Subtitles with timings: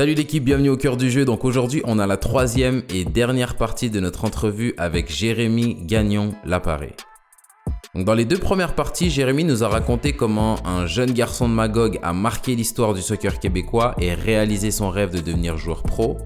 [0.00, 1.26] Salut l'équipe, bienvenue au cœur du jeu.
[1.26, 6.32] Donc aujourd'hui, on a la troisième et dernière partie de notre entrevue avec Jérémy Gagnon
[6.46, 6.94] Laparé.
[7.94, 11.52] Donc dans les deux premières parties, Jérémy nous a raconté comment un jeune garçon de
[11.52, 16.16] Magog a marqué l'histoire du soccer québécois et réalisé son rêve de devenir joueur pro,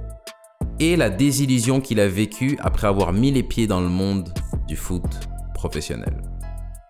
[0.79, 4.33] et la désillusion qu'il a vécue après avoir mis les pieds dans le monde
[4.69, 5.03] du foot
[5.53, 6.23] professionnel.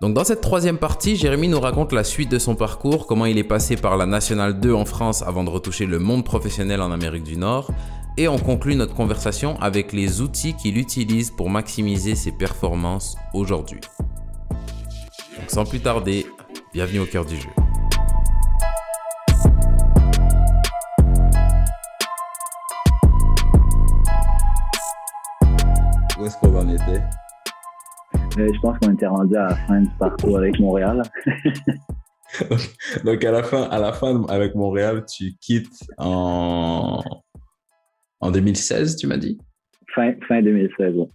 [0.05, 3.39] Donc dans cette troisième partie, Jérémy nous raconte la suite de son parcours, comment il
[3.39, 6.93] est passé par la Nationale 2 en France avant de retoucher le monde professionnel en
[6.93, 7.71] Amérique du Nord,
[8.19, 13.81] et on conclut notre conversation avec les outils qu'il utilise pour maximiser ses performances aujourd'hui.
[15.49, 16.27] Sans plus tarder,
[16.75, 17.49] bienvenue au cœur du jeu.
[26.21, 27.01] Où est-ce qu'on en était?
[28.39, 31.03] Euh, je pense qu'on était rendu à la fin du parcours avec Montréal.
[33.05, 37.01] Donc à la fin, à la fin avec Montréal, tu quittes en,
[38.21, 39.39] en 2016, tu m'as dit?
[39.95, 41.07] Fin, fin 2016, oui.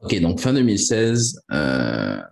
[0.00, 1.40] Ok, donc fin 2016.
[1.52, 2.22] Euh...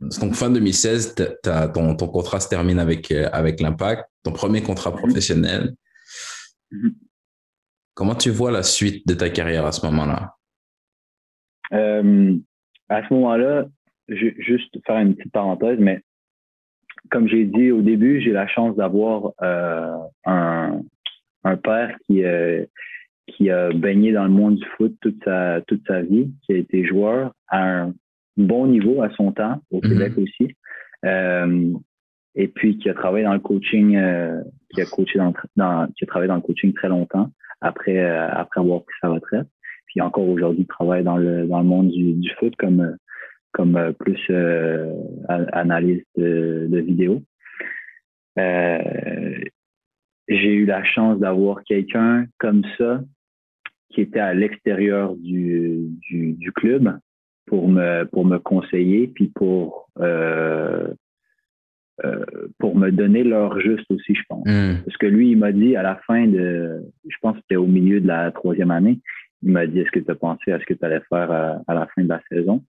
[0.00, 4.90] Donc fin 2016, ton, ton, contrat se termine avec, euh, avec l'Impact, ton premier contrat
[4.90, 4.96] mm-hmm.
[4.96, 5.74] professionnel.
[6.70, 6.94] Mm -hmm.
[7.94, 10.34] Comment tu vois la suite de ta carrière à ce moment-là?
[11.72, 12.34] Euh,
[12.88, 13.66] à ce moment-là,
[14.08, 16.00] juste faire une petite parenthèse, mais
[17.10, 20.80] comme j'ai dit au début, j'ai la chance d'avoir euh, un,
[21.44, 22.64] un, père qui, euh,
[23.26, 26.56] qui a baigné dans le monde du foot toute sa, toute sa vie, qui a
[26.56, 27.94] été joueur à un
[28.36, 29.88] bon niveau à son temps, au mm -hmm.
[29.88, 30.56] Québec aussi.
[31.04, 31.72] Euh,
[32.34, 36.04] et puis qui a travaillé dans le coaching, euh, qui a coaché dans, dans, qui
[36.04, 37.30] a travaillé dans le coaching très longtemps
[37.62, 39.46] après, euh, après avoir pris sa retraite.
[39.86, 42.96] Puis encore aujourd'hui, travaille dans le, dans le monde du, du foot comme,
[43.52, 44.92] comme euh, plus euh,
[45.28, 47.22] analyste de, de vidéos.
[48.38, 49.38] Euh,
[50.28, 53.00] j'ai eu la chance d'avoir quelqu'un comme ça
[53.90, 56.98] qui était à l'extérieur du, du, du, club
[57.46, 60.88] pour me, pour me conseiller, puis pour euh,
[62.04, 62.24] euh,
[62.58, 64.46] pour me donner l'heure juste aussi, je pense.
[64.46, 64.82] Mm.
[64.84, 67.66] Parce que lui, il m'a dit à la fin de, je pense que c'était au
[67.66, 69.00] milieu de la troisième année,
[69.42, 71.62] il m'a dit, est-ce que tu as pensé à ce que tu allais faire à,
[71.66, 72.64] à, la fin de la saison?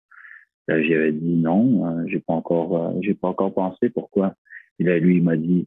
[0.69, 3.91] Là, j'avais dit non, euh, j'ai pas encore, euh, j'ai pas encore pensé.
[3.91, 4.35] Pourquoi?
[4.79, 5.67] Et là, lui, il m'a dit,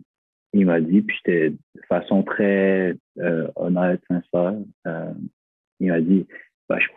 [0.54, 4.56] il m'a dit, puis c'était de façon très euh, honnête, sincère.
[5.80, 6.26] il m'a dit,
[6.70, 6.88] bah, je,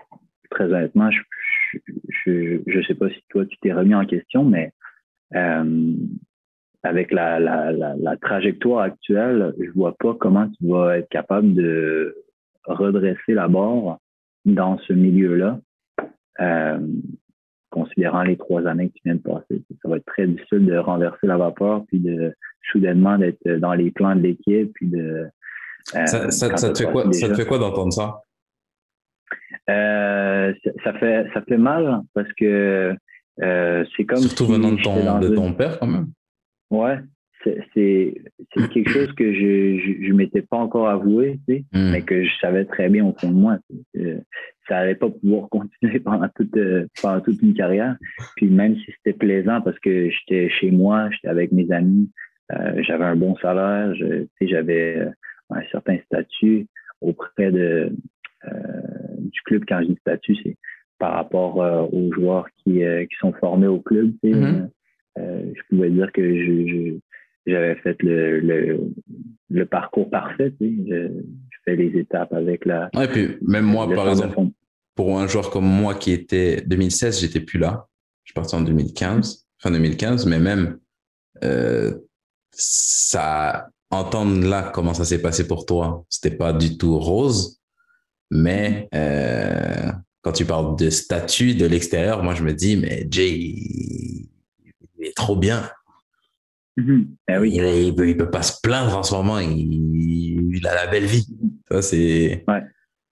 [0.50, 1.20] très honnêtement, je,
[2.24, 4.72] je, je, sais pas si toi tu t'es remis en question, mais
[6.86, 11.54] avec la, la, la, la, trajectoire actuelle, je vois pas comment tu vas être capable
[11.54, 12.16] de
[12.64, 13.98] redresser la barre
[14.44, 15.58] dans ce milieu-là,
[16.40, 16.78] euh,
[17.70, 19.62] considérant les trois années tu viens de passer.
[19.82, 22.34] Ça va être très difficile de renverser la vapeur, puis de
[22.70, 25.26] soudainement d'être dans les plans de l'équipe, puis de...
[25.94, 28.20] Euh, ça, ça, ça, te fait quoi, ça te fait quoi d'entendre ça?
[29.70, 30.52] Euh,
[30.84, 32.94] ça, fait, ça fait mal parce que
[33.42, 34.18] euh, c'est comme...
[34.18, 36.08] Surtout si venant de ton, de ton père quand même.
[36.70, 36.98] Ouais,
[37.74, 38.14] c'est
[38.72, 41.92] quelque chose que je je, je m'étais pas encore avoué, tu sais, mm.
[41.92, 43.58] mais que je savais très bien au fond de moi.
[43.94, 44.18] Que
[44.68, 46.58] ça allait pas pouvoir continuer pendant toute
[47.00, 47.96] pendant toute une carrière.
[48.36, 52.10] Puis même si c'était plaisant parce que j'étais chez moi, j'étais avec mes amis,
[52.52, 53.94] euh, j'avais un bon salaire,
[54.40, 55.08] j'avais
[55.50, 56.66] un certain statut
[57.00, 57.92] auprès de
[58.46, 58.50] euh,
[59.18, 59.64] du club.
[59.68, 60.56] Quand je dis statut, c'est
[60.98, 64.12] par rapport euh, aux joueurs qui, qui sont formés au club.
[64.22, 64.66] Tu sais, mm -hmm euh,
[65.16, 66.98] je pouvais dire que je,
[67.46, 68.80] j'avais fait le, le,
[69.50, 70.52] le, parcours parfait.
[70.60, 70.84] Tu sais.
[70.88, 71.08] je,
[71.50, 72.90] je, fais les étapes avec la.
[72.94, 74.36] Ouais, puis même moi, par exemple,
[74.94, 77.86] pour un joueur comme moi qui était 2016, j'étais plus là.
[78.24, 80.78] Je suis parti en 2015, fin 2015, mais même
[81.44, 81.94] euh,
[82.50, 87.60] ça, entendre là comment ça s'est passé pour toi, c'était pas du tout rose,
[88.30, 93.54] mais euh, quand tu parles de statut de l'extérieur, moi je me dis, mais Jay,
[95.06, 95.62] il est trop bien.
[96.76, 97.02] Mmh.
[97.28, 97.52] Ah oui.
[97.54, 97.64] il,
[97.98, 99.38] il, peut, pas se plaindre en ce moment.
[99.38, 101.26] Il, il a la belle vie.
[101.70, 102.44] Ça, c'est.
[102.48, 102.62] Ouais.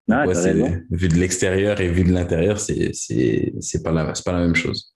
[0.08, 4.46] Ouais, vu de l'extérieur et vu de l'intérieur, c'est, c'est, pas la, c'est pas la
[4.46, 4.94] même chose.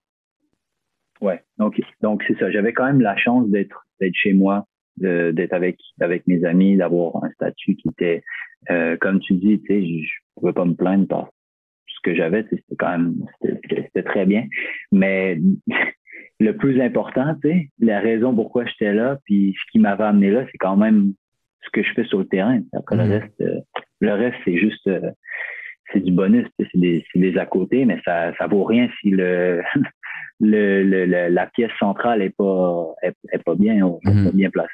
[1.21, 1.43] Ouais.
[1.59, 2.51] Donc, donc c'est ça.
[2.53, 7.25] J'avais quand même la chance d'être, d'être chez moi, d'être avec, avec mes amis, d'avoir
[7.25, 8.23] un statut qui était,
[8.71, 11.31] euh, comme tu dis, tu sais, je, pouvais pas me plaindre par
[11.89, 12.45] ce que j'avais.
[12.49, 14.47] C'était quand même, c'était très bien.
[14.93, 15.41] Mais
[16.41, 20.31] le plus important, tu sais, la raison pourquoi j'étais là, puis ce qui m'avait amené
[20.31, 21.13] là, c'est quand même
[21.63, 22.63] ce que je fais sur le terrain.
[22.73, 22.99] Après, mmh.
[22.99, 23.61] le reste, euh,
[24.01, 25.11] le reste, c'est juste, euh,
[25.93, 29.63] c'est du bonus, c'est des, des à côté, mais ça, ça vaut rien si le,
[30.41, 34.25] le, le, la pièce centrale est pas, est, est pas bien, mmh.
[34.25, 34.73] pas bien placée.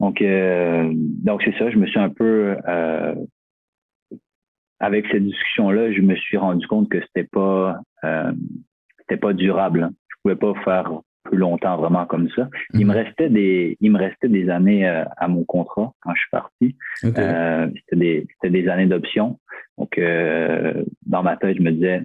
[0.00, 2.56] Donc, donc c'est ça, je me suis un peu
[4.78, 7.80] avec cette discussion-là, je me suis rendu compte que c'était pas
[9.00, 9.82] c'était pas durable.
[9.82, 9.90] Hein.
[10.28, 10.90] Je pouvais pas faire
[11.24, 12.48] plus longtemps vraiment comme ça.
[12.74, 13.04] Il me mhm.
[13.04, 16.76] restait des, il me restait des années euh, à mon contrat quand je suis parti.
[17.04, 19.38] Euh, c'était des, c'était des années d'option.
[19.76, 22.02] Donc, euh, dans ma tête, je me disais,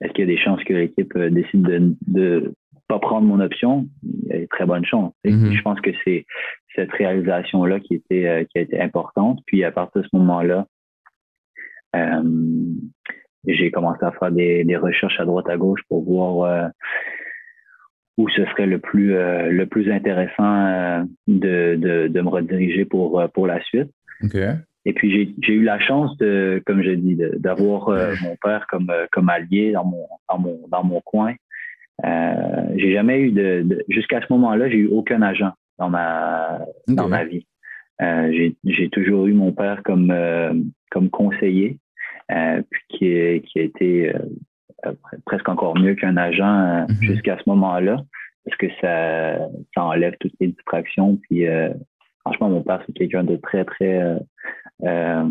[0.00, 2.54] est-ce qu'il y a des chances que l'équipe décide de, de
[2.88, 3.86] pas prendre mon option?
[4.02, 5.12] Il y a des très bonnes chances.
[5.24, 5.52] Mhm.
[5.52, 6.24] Je pense que c'est
[6.74, 9.40] cette réalisation-là qui était, qui a été importante.
[9.46, 10.66] Puis, à partir de ce moment-là,
[13.46, 16.70] j'ai commencé à faire des, des, recherches à droite à gauche pour voir
[18.16, 22.84] où ce serait le plus euh, le plus intéressant euh, de, de, de, me rediriger
[22.84, 23.90] pour euh, pour la suite.
[24.86, 27.90] Et puis j'ai eu la chance de, comme je dis, d'avoir
[28.22, 31.34] mon père comme comme allié dans mon dans mon dans mon coin.
[32.04, 37.08] Euh, j'ai jamais eu de, jusqu'à ce moment-là, j'ai eu aucun agent dans ma dans
[37.08, 37.46] ma vie.
[38.00, 40.14] Euh, j'ai toujours eu mon père comme
[40.90, 41.78] comme conseiller,
[42.28, 44.12] puis qui, qui a été
[45.26, 46.94] presque encore mieux qu'un agent mhm.
[47.00, 48.02] jusqu'à ce moment-là
[48.44, 49.38] parce que ça,
[49.74, 51.18] ça enlève toutes les distractions.
[51.28, 51.70] Puis euh,
[52.20, 54.18] franchement, mon père, c'est quelqu'un de très, très euh,
[54.84, 55.24] euh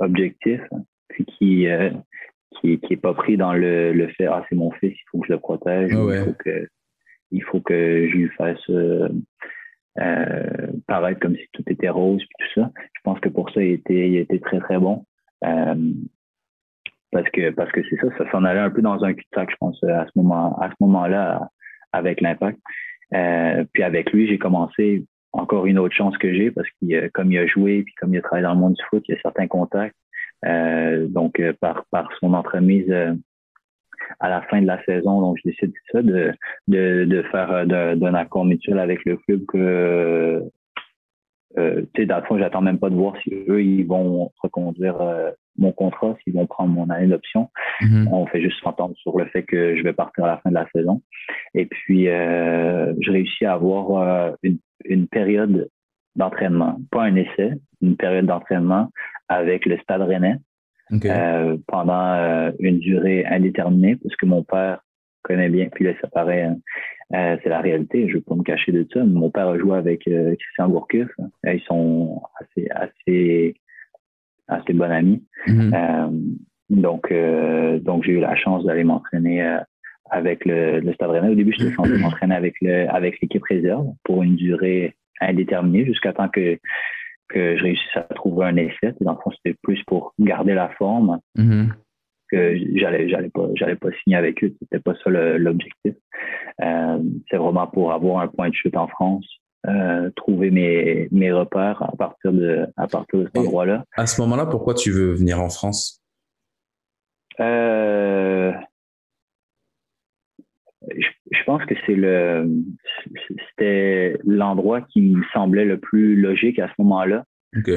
[0.00, 0.60] objectif,
[1.08, 1.90] puis qui, euh,
[2.52, 5.18] qui, qui est pas pris dans le, le fait Ah, c'est mon fils, il faut
[5.18, 6.68] que je le protège, il, faut que,
[7.32, 9.08] il faut que je lui fasse euh,
[10.86, 12.70] paraître comme si tout était rose, puis tout ça.
[12.76, 15.04] Je pense que pour ça, il était, il était très, très bon.
[17.12, 19.56] Parce que parce que c'est ça, ça s'en allait un peu dans un cul-de-sac, je
[19.58, 21.48] pense, à ce moment à ce moment-là,
[21.92, 22.58] avec l'impact.
[23.14, 27.32] Euh, puis avec lui, j'ai commencé encore une autre chance que j'ai parce qu'il comme
[27.32, 29.18] il a joué puis comme il a travaillé dans le monde du foot, il y
[29.18, 29.96] a certains contacts.
[30.44, 32.92] Euh, donc euh, par par son entremise
[34.20, 36.32] à la fin de la saison, donc je décide ça de
[36.68, 40.42] de, de faire d'un accord mutuel avec le club que
[41.58, 44.30] euh, tu sais, dans le fond, j'attends même pas de voir si eux, ils vont
[44.42, 47.50] reconduire euh, mon contrat, s'ils vont prendre mon année d'option.
[47.80, 48.08] Mm-hmm.
[48.12, 50.54] On fait juste s'entendre sur le fait que je vais partir à la fin de
[50.54, 51.02] la saison.
[51.54, 55.68] Et puis, euh, je réussis à avoir euh, une, une période
[56.16, 57.52] d'entraînement, pas un essai,
[57.82, 58.90] une période d'entraînement
[59.28, 60.36] avec le Stade Rennais
[61.04, 64.80] euh, pendant une durée indéterminée, parce que mon père
[65.28, 66.56] connaît bien, puis là, ça paraît hein,
[67.14, 68.06] euh, c'est la réalité.
[68.08, 69.02] Je ne vais pas me cacher de ça.
[69.04, 71.08] Mon père a joué avec euh, Christian Gourcuff.
[71.18, 73.54] Euh, ils sont assez, assez,
[74.46, 75.24] assez bons amis.
[75.46, 76.36] Mm-hmm.
[76.70, 77.12] donc,
[77.82, 79.58] donc j'ai eu la chance d'aller m'entraîner
[80.10, 81.30] avec le, le Stade Rennais.
[81.30, 86.12] Au début, j'étais censé m'entraîner avec le, avec l'équipe réserve pour une durée indéterminée jusqu'à
[86.12, 86.58] temps que
[87.30, 88.94] que je réussisse à trouver un essai.
[89.02, 91.20] Dans le fond, c'était plus pour garder la forme.
[91.36, 91.68] Mm-hmm
[92.30, 95.94] que j'allais j'allais pas j'allais pas signer avec eux c'était pas ça l'objectif.
[96.62, 96.98] Euh,
[97.30, 99.26] c'est vraiment pour avoir un point de chute en France
[99.66, 104.06] euh, trouver mes mes repères à partir de à partir de cet endroit là à
[104.06, 106.02] ce moment là pourquoi tu veux venir en France?
[107.40, 108.52] Euh,
[110.90, 112.50] je, pense que c'est le
[113.50, 117.24] c'était l'endroit qui me semblait le plus logique à ce moment là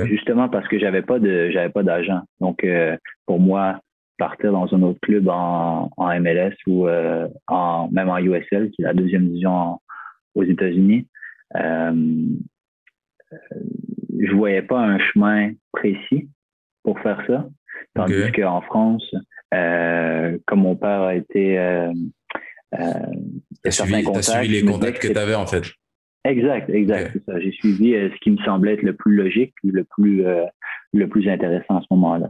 [0.06, 2.22] justement parce que j'avais pas de j'avais pas d'agent.
[2.40, 2.66] Donc
[3.26, 3.80] pour moi
[4.22, 8.84] partir dans un autre club en, en MLS ou euh, en, même en USL, qui
[8.84, 9.80] est la deuxième division
[10.36, 11.08] aux États-Unis.
[11.56, 12.28] Euh,
[14.20, 16.30] je voyais pas un chemin précis
[16.84, 17.50] pour faire ça.
[17.96, 19.12] Tandis qu'en France,
[19.56, 21.58] euh, comme mon père a été...
[21.58, 21.92] Euh,
[22.80, 22.94] euh,
[23.64, 25.64] T'as suivi, suivi, les contacts que tu avais en fait.
[26.26, 27.18] Exact, exact.
[27.26, 27.40] ça.
[27.40, 30.24] J'ai suivi ce qui me semblait être le plus logique, le plus,
[30.94, 32.30] le plus intéressant à ce moment-là.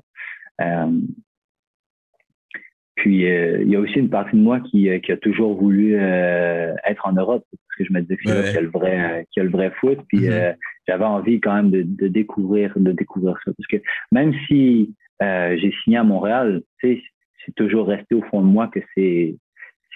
[2.96, 5.58] Puis euh, il y a aussi une partie de moi qui, euh, qui a toujours
[5.58, 8.62] voulu euh, être en Europe parce que je me disais que c'est qu'il y a
[8.62, 10.00] le vrai qu'il y a le vrai foot.
[10.10, 10.56] Puis mm-hmm.
[10.88, 13.78] j'avais envie quand même de, de, découvrir de découvrir ça parce que
[14.12, 17.04] même si j'ai signé à Montréal, tu sais,
[17.46, 19.36] c'est toujours resté au fond de moi que c'est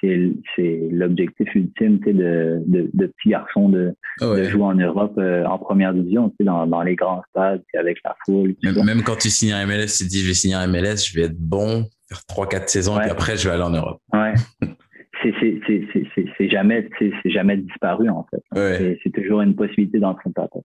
[0.02, 5.58] c'est l'objectif ultime de, de, de petit garçon de, ah de jouer en Europe en
[5.58, 8.54] première division, dans, dans les grands stades, avec la foule.
[8.62, 10.98] Même, même, quand tu signes un MLS, tu te dis je vais signer un MLS,
[11.10, 14.02] je vais être bon, faire 3-4 saisons, et après, je vais aller en Europe.
[14.14, 14.34] Ouais.
[16.38, 16.88] c'est jamais,
[17.26, 18.98] jamais disparu, en fait.
[19.04, 20.62] C'est toujours une possibilité d'entrer en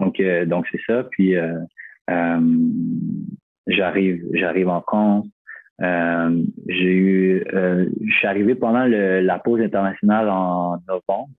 [0.00, 1.04] Donc, euh, donc c'est ça.
[1.10, 1.58] Puis, euh,
[2.10, 2.40] euh,
[3.66, 5.26] j'arrive, j'arrive en France.
[5.80, 11.30] J'ai eu, je suis arrivé pendant le, la pause internationale en novembre.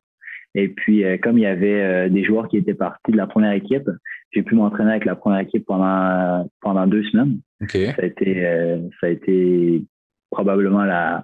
[0.55, 3.53] Et puis, euh, comme il y avait des joueurs qui étaient partis de la première
[3.53, 3.89] équipe,
[4.31, 7.39] j'ai pu m'entraîner avec la première équipe pendant pendant deux semaines.
[7.91, 9.85] Ça a été, euh, ça a été
[10.29, 11.23] probablement la,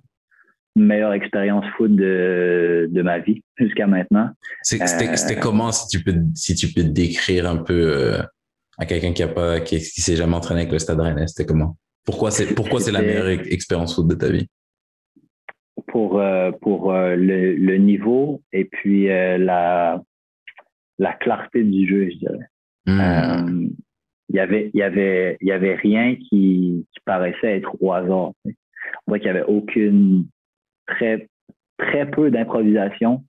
[0.76, 4.30] meilleure expérience foot de, de ma vie jusqu'à maintenant.
[4.62, 8.20] C'était comment, si tu, peux, si tu peux décrire un peu
[8.78, 11.78] à quelqu'un qui a pas qui, s'est jamais entraîné avec le Stade Rennais, c'était comment?
[12.06, 14.48] Pourquoi c'est pourquoi c'est la meilleure expérience foot de ta vie?
[15.88, 16.22] Pour
[16.62, 20.02] pour le, le, niveau et puis la
[21.00, 22.48] la clarté du jeu, je dirais.
[22.86, 23.00] Hmm.
[23.00, 23.70] Euh,
[24.30, 27.94] il y avait, il y avait, il y avait rien qui, qui paraissait être au
[27.94, 28.32] hasard.
[28.46, 28.52] On
[29.08, 30.26] dirait qu'il y avait aucune,
[30.86, 31.28] très,
[31.78, 33.24] très peu d'improvisation.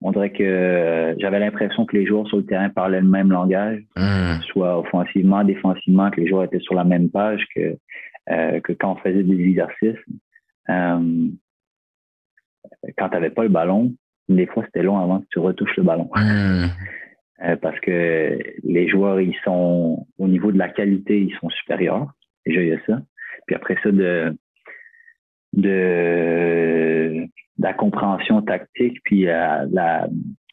[0.00, 3.82] On dirait que j'avais l'impression que les joueurs sur le terrain parlaient le même langage,
[3.96, 4.40] hmm.
[4.46, 7.76] soit offensivement, défensivement, que les joueurs étaient sur la même page que,
[8.30, 10.04] euh, que quand on faisait des exercices.
[10.70, 11.28] Euh,
[12.96, 13.92] quand tu n'avais pas le ballon,
[14.28, 16.10] des fois c'était long avant que tu retouches le ballon.
[17.44, 22.10] Euh, parce que les joueurs, ils sont, au niveau de la qualité, ils sont supérieurs.
[22.44, 23.00] Déjà, il y a ça.
[23.46, 24.36] Puis après ça, de,
[25.52, 27.26] de,
[27.58, 30.08] la compréhension tactique, puis la, la,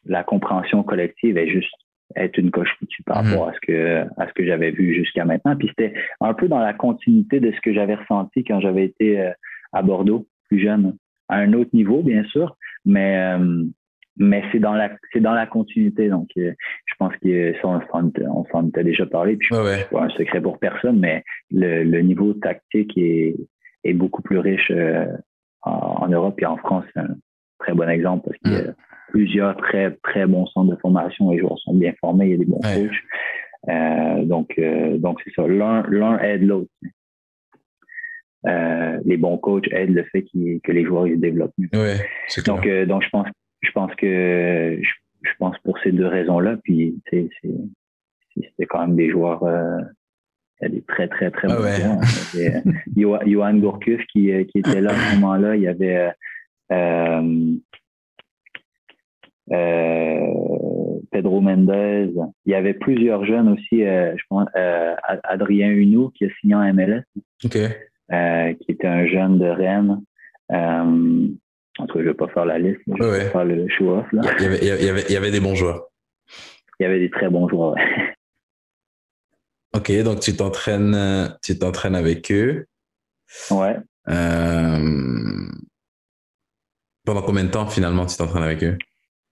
[0.05, 1.73] la compréhension collective est juste
[2.15, 3.31] être une coche foutue par mhm.
[3.31, 5.55] rapport à ce que à ce que j'avais vu jusqu'à maintenant.
[5.55, 9.19] Puis c'était un peu dans la continuité de ce que j'avais ressenti quand j'avais été
[9.19, 9.31] euh,
[9.73, 10.95] à Bordeaux plus jeune,
[11.29, 12.55] à un autre niveau bien sûr,
[12.85, 13.63] mais euh,
[14.17, 16.09] mais c'est dans la c'est dans la continuité.
[16.09, 16.53] Donc euh,
[16.85, 20.59] je pense que ça on s'en était déjà parlé puis c'est pas un secret pour
[20.59, 23.35] personne mais le, le niveau tactique est,
[23.83, 25.07] est beaucoup plus riche euh,
[25.61, 26.85] en, Europe et en France.
[26.93, 27.15] C'est un
[27.59, 28.75] très bon exemple parce qu'il y a mm.
[29.09, 32.37] plusieurs très très bons centres de formation les joueurs sont bien formés il y a
[32.37, 32.91] des bons coachs.
[33.67, 34.59] Euh, donc
[34.99, 35.47] donc c'est ça.
[35.47, 36.69] L'un l'un aide l'autre
[38.45, 41.53] les bons coachs aident le fait que les joueurs se développent.
[41.57, 41.69] Mieux.
[42.45, 43.27] donc, donc je pense
[43.65, 49.43] je pense que je, pense pour ces deux raisons-là, puis c'était quand même des joueurs
[49.43, 49.79] euh,
[50.61, 52.01] des très très très ah bons joueurs.
[52.97, 56.11] Euh, Johan Gourcuff qui, euh, qui était là à ce moment-là, il y avait
[61.11, 62.11] Pedro Mendez,
[62.45, 64.47] il y avait plusieurs jeunes aussi, je pense
[65.23, 67.03] Adrien Hunou qui a signé en MLS,
[68.09, 70.01] qui était un jeune de Rennes.
[71.77, 74.05] En tout cas, je ne vais pas faire la liste, je vais faire le show-off.
[74.13, 75.89] Il, y avait, il, y avait, il y avait des bons joueurs.
[76.79, 77.75] Il y avait des très bons joueurs,
[79.75, 82.65] Ok, donc tu t'entraînes, tu t'entraînes avec eux.
[83.51, 83.75] Ouais.
[84.07, 85.49] Euh...
[87.05, 88.77] Pendant combien de temps finalement tu t'entraînes avec eux?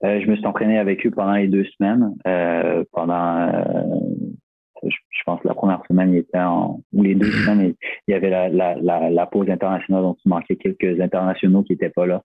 [0.03, 2.13] Euh, je me suis entraîné avec eux pendant les deux semaines.
[2.27, 3.47] Euh, pendant
[4.87, 7.73] je pense que la première semaine, il était en, ou les deux semaines,
[8.07, 11.73] il y avait la, la, la, la pause internationale, donc il manquait quelques internationaux qui
[11.73, 12.23] n'étaient pas là.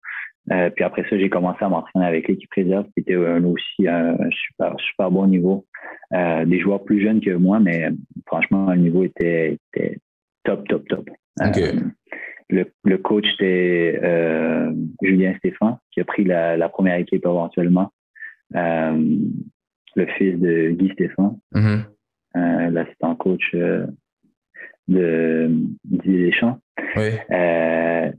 [0.50, 4.16] Euh, puis après ça, j'ai commencé à m'entraîner avec l'équipe réserve, qui était aussi un,
[4.30, 5.66] super, super bon niveau.
[6.14, 7.88] Euh, des joueurs plus jeunes que moi, mais
[8.26, 9.98] franchement, le niveau était, était
[10.44, 11.10] top, top, top.
[11.42, 11.72] Euh,
[12.50, 14.00] le, le, coach était
[15.02, 17.92] Julien Stéphane, qui a pris la, première équipe éventuellement.
[18.52, 21.38] le fils de Guy Stéphane.
[21.54, 21.82] Mm-hmm.
[22.35, 23.87] L'assistant coach euh,
[24.88, 25.50] de
[25.85, 26.58] Didier Deschamps.
[26.97, 28.11] Euh,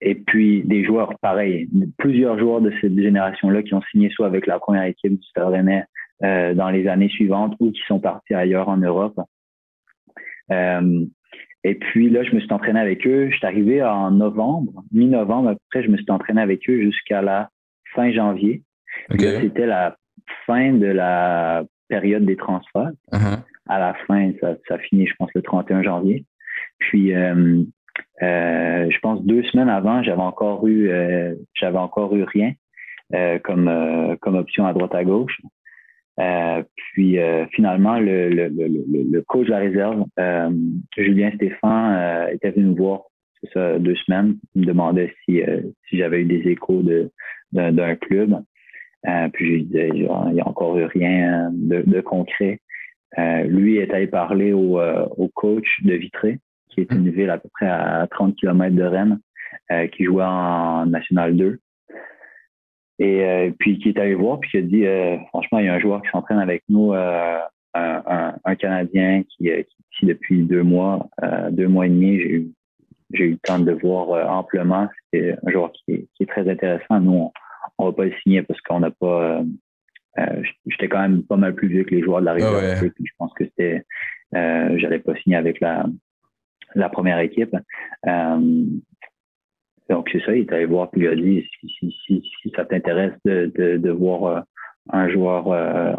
[0.00, 1.68] et puis des joueurs pareils,
[1.98, 5.48] plusieurs joueurs de cette génération-là qui ont signé soit avec la première équipe du Stade
[5.48, 5.84] Rennais
[6.22, 9.18] dans les années suivantes ou qui sont partis ailleurs en Europe.
[10.50, 13.28] et puis là, je me suis entraîné avec eux.
[13.30, 15.50] Je suis arrivé en novembre, mi-novembre.
[15.50, 17.50] Après, je me suis entraîné avec eux jusqu'à la
[17.94, 18.62] fin janvier.
[19.18, 19.96] C'était la
[20.46, 22.92] fin de la période des transferts.
[23.12, 23.38] Uh-huh.
[23.68, 26.24] À la fin, ça, ça, finit, je pense, le 31 janvier.
[26.78, 27.62] Puis, euh,
[28.22, 32.52] euh, je pense deux semaines avant, j'avais encore eu, euh, j'avais encore eu rien
[33.42, 35.40] comme comme option à droite à gauche.
[36.76, 37.18] puis
[37.50, 38.68] finalement, le, le, le,
[39.10, 40.04] le, coach de la réserve,
[40.96, 43.00] Julien Stéphane, était venu me voir
[43.52, 44.36] ça, deux semaines.
[44.54, 45.42] Il me demandait si,
[45.88, 47.10] si j'avais eu des échos de,
[47.52, 48.40] d'un club.
[49.06, 50.02] Euh, puis je lui disais, il
[50.32, 52.60] n'y a encore eu rien de, de concret.
[53.18, 56.38] Euh, lui est allé parler au, euh, au, coach de Vitré,
[56.68, 57.10] qui est une mmh.
[57.10, 59.20] ville à peu près à 30 km de Rennes,
[59.72, 61.58] euh, qui jouait en National 2.
[63.02, 64.84] Et puis qui est allé voir, puis qui a dit,
[65.28, 67.40] franchement, il y a un joueur qui s'entraîne avec nous, un,
[67.72, 71.08] un, un, Canadien qui, qui est ici depuis deux mois,
[71.50, 72.18] deux mois et demi.
[72.18, 72.50] J'ai eu,
[73.14, 74.86] j'ai eu le temps de le voir amplement.
[75.10, 77.00] C'est un joueur qui est, qui est très intéressant.
[77.00, 77.32] Nous, on,
[77.80, 79.38] on va pas le signer parce qu'on n'a pas.
[79.38, 79.44] Euh,
[80.18, 82.50] euh, j'étais quand même pas mal plus vieux que les joueurs de la région.
[82.52, 83.84] Ah je pense que c'était.
[84.34, 85.86] Euh, J'allais pas signer avec la,
[86.74, 87.56] la première équipe.
[88.06, 88.64] Euh,
[89.88, 92.64] donc c'est ça, il est allé voir puis il a dit si, si, si, ça
[92.64, 94.44] t'intéresse de, de, de, voir
[94.92, 95.48] un joueur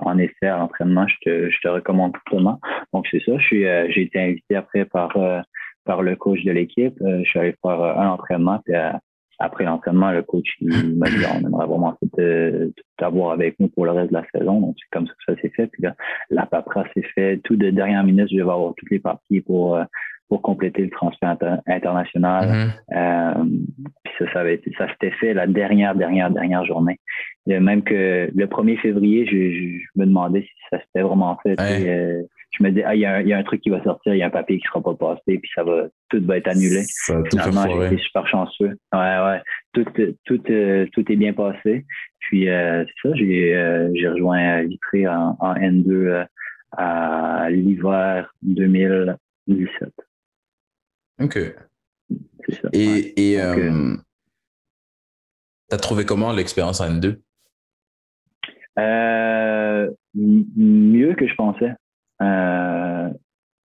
[0.06, 2.58] en essai à l'entraînement, je te, je te recommande fortement.
[2.94, 5.18] Donc c'est ça, j'ai été invité après par
[5.84, 6.96] par le coach de l'équipe.
[7.02, 8.76] je suis allé faire un entraînement puis
[9.42, 11.98] après l'entraînement, le coach il m'a dit on aimerait vraiment
[12.98, 14.60] t'avoir avec nous pour le reste de la saison.
[14.60, 15.68] Donc c'est comme ça que ça s'est fait.
[15.68, 15.96] Puis là,
[16.30, 17.40] la paperasse s'est fait.
[17.44, 19.84] Tout de dernière minute, je vais avoir tous les papiers pour euh,
[20.32, 21.36] pour compléter le transfert
[21.68, 22.48] international.
[22.48, 22.72] Mm-hmm.
[22.96, 23.44] euh,
[24.06, 27.02] puis ça, ça, avait été, ça s'était fait la dernière, dernière, dernière journée.
[27.48, 31.60] même que le 1er février, je, je, me demandais si ça s'était vraiment fait.
[31.60, 32.22] Euh,
[32.52, 34.16] je me dis, ah, il y, a un, y, a un truc qui va sortir,
[34.16, 36.48] il y a un papier qui sera pas passé, puis ça va, tout va être
[36.48, 36.84] annulé.
[36.86, 38.78] Ça Finalement, j'ai été super chanceux.
[38.94, 39.42] Ouais, ouais.
[39.74, 39.86] Tout,
[40.24, 41.86] tout, euh, tout est bien passé.
[42.20, 46.26] Puis, euh, c'est ça, j'ai, euh, j'ai rejoint Vitré en, en N2
[46.78, 49.92] à l'hiver 2017.
[51.22, 51.38] OK.
[52.50, 52.70] C'est ça.
[52.74, 53.14] Et, ouais.
[53.16, 53.96] et Donc, euh,
[55.70, 57.18] t'as trouvé comment l'expérience en N2?
[58.80, 61.72] Euh, mieux que je pensais.
[62.22, 63.10] Euh,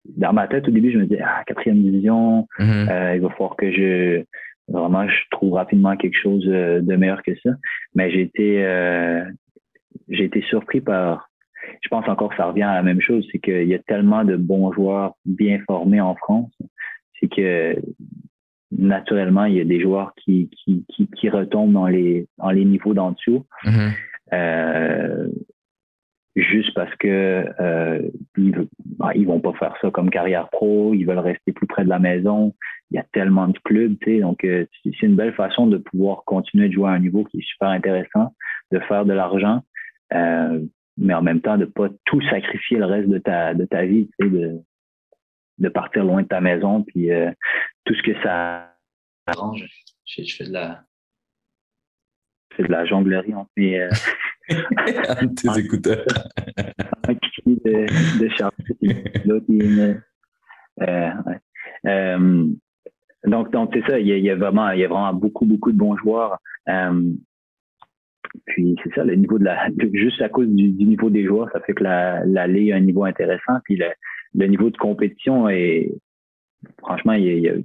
[0.04, 2.88] dans ma tête, au début, je me disais, ah, quatrième division, Mhm.
[2.88, 4.24] euh, il va falloir que je
[4.68, 7.50] vraiment je trouve rapidement quelque chose euh, de meilleur que ça.
[7.94, 9.24] Mais j'ai été euh,
[10.08, 11.30] j'ai été surpris par
[11.82, 14.24] je pense encore que ça revient à la même chose, c'est qu'il y a tellement
[14.24, 16.52] de bons joueurs bien formés en France,
[17.20, 17.76] c'est que
[18.72, 22.64] naturellement, il y a des joueurs qui, qui, qui, qui retombent dans les, dans les
[22.64, 23.46] niveaux d'en dessous.
[23.64, 23.92] Mhm.
[24.32, 25.28] Euh,
[26.36, 28.02] juste parce que euh,
[28.36, 28.68] ils,
[28.98, 31.88] ben, ils vont pas faire ça comme carrière pro, ils veulent rester plus près de
[31.88, 32.54] la maison.
[32.90, 35.78] Il y a tellement de clubs, tu sais, donc euh, c'est une belle façon de
[35.78, 38.34] pouvoir continuer de jouer à un niveau qui est super intéressant,
[38.70, 39.62] de faire de l'argent,
[40.12, 40.60] euh,
[40.96, 44.08] mais en même temps de pas tout sacrifier le reste de ta de ta vie,
[44.20, 44.60] tu sais, de
[45.58, 47.30] de partir loin de ta maison, puis euh,
[47.84, 48.74] tout ce que ça
[49.26, 49.64] arrange.
[50.04, 50.82] Je, je fais de la
[52.50, 53.90] je fais de la jonglerie entre mes euh,
[54.48, 56.06] Tes écouteurs.
[57.08, 57.86] un cri de,
[59.28, 59.46] l'autre,
[60.82, 61.40] euh, ouais.
[61.86, 62.46] Euh,
[63.26, 65.12] donc, donc c'est ça, il y, a, il y a vraiment, il y a vraiment
[65.12, 66.38] beaucoup, beaucoup de bons joueurs.
[66.68, 67.12] Euh,
[68.46, 71.50] puis c'est ça, le niveau de la, juste à cause du, du niveau des joueurs,
[71.52, 73.58] ça fait que la, la ligue a un niveau intéressant.
[73.64, 73.86] Puis le,
[74.36, 75.90] le niveau de compétition est,
[76.78, 77.64] franchement, il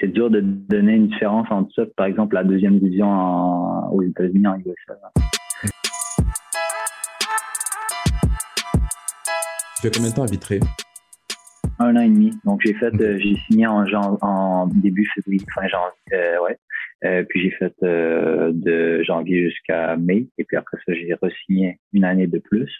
[0.00, 4.02] c'est dur de donner une différence entre ça, par exemple, la deuxième division en- aux
[4.02, 4.98] États-Unis en USA.
[9.76, 10.60] Tu fais combien de temps à Vitré?
[11.80, 12.30] un an et demi.
[12.44, 16.56] Donc j'ai fait, euh, j'ai signé en, début février, fin janvier, euh, ouais.
[17.04, 20.28] Euh, puis j'ai fait de janvier jusqu'à mai.
[20.38, 22.70] Et puis après ça, j'ai re-signé une année de plus,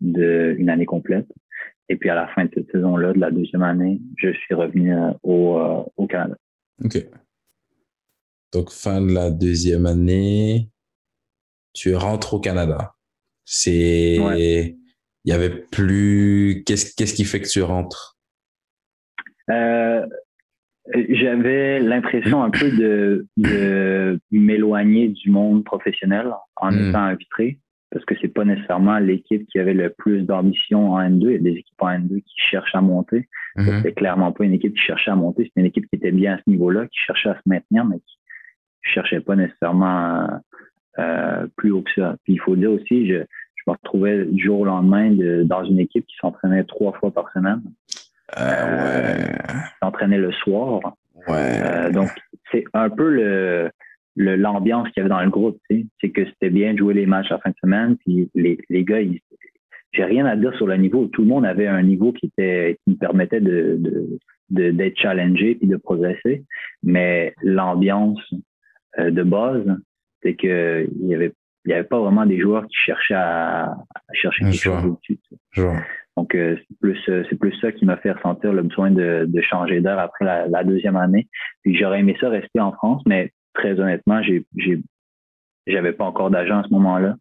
[0.00, 1.28] de une année complète.
[1.88, 4.94] Et puis à la fin de cette saison-là, de la deuxième année, je suis revenu
[4.94, 6.36] euh, au, euh, au Canada.
[6.84, 6.96] OK.
[8.52, 10.68] Donc, fin de la deuxième année,
[11.72, 12.94] tu rentres au Canada.
[13.44, 14.18] C'est.
[14.20, 14.76] Ouais.
[15.24, 16.62] Il y avait plus.
[16.66, 18.16] Qu'est-ce qu'est-ce qui fait que tu rentres?
[19.50, 20.06] Euh,
[21.08, 26.88] j'avais l'impression un peu de, de m'éloigner du monde professionnel en Mm.
[26.88, 27.58] étant arbitré,
[27.94, 31.20] parce que c'est pas nécessairement l'équipe qui avait le plus d'ambition en N2.
[31.22, 33.28] Il y a des équipes en N2 qui cherchent à monter.
[33.56, 33.76] Mhm.
[33.78, 35.44] C'était clairement pas une équipe qui cherchait à monter.
[35.44, 37.96] C'était une équipe qui était bien à ce niveau-là, qui cherchait à se maintenir, mais
[37.98, 38.18] qui
[38.82, 40.28] cherchait pas nécessairement
[40.98, 42.16] euh, plus haut que ça.
[42.24, 43.14] Puis il faut dire aussi, je,
[43.56, 47.10] je me retrouvais du jour au lendemain de- dans une équipe qui s'entraînait trois fois
[47.12, 47.62] par semaine.
[48.38, 49.24] Euh,
[49.82, 50.80] s'entraînait le soir.
[51.28, 51.60] ouais.
[51.64, 52.10] Euh, donc,
[52.50, 53.70] c'est un peu le-
[54.16, 55.58] l'ambiance qu'il y avait dans le groupe.
[55.68, 55.86] tu sais.
[56.00, 57.96] C'est que c'était bien de jouer les matchs à la fin de semaine.
[57.98, 59.20] Puis les, les gars, ils-
[59.92, 61.06] j'ai rien à dire sur le niveau.
[61.06, 63.80] Tout le monde avait un niveau qui était qui me permettait de
[64.50, 66.44] d'être challengé puis de progresser.
[66.82, 68.20] Mais l'ambiance
[68.98, 69.64] euh, de base,
[70.22, 71.32] c'est que il y avait
[71.64, 75.18] il y avait pas vraiment des joueurs qui cherchaient à, à chercher quelque chose au-dessus.
[76.16, 79.24] Donc, euh, c'est plus, euh, c'est plus ça qui m'a fait ressentir le besoin de,
[79.26, 81.26] de changer d'air après la, la deuxième année.
[81.62, 84.80] Puis j'aurais aimé ça rester en France, mais très honnêtement, j'ai, j'ai,
[85.66, 87.16] j'avais pas encore d'agent à ce moment-là.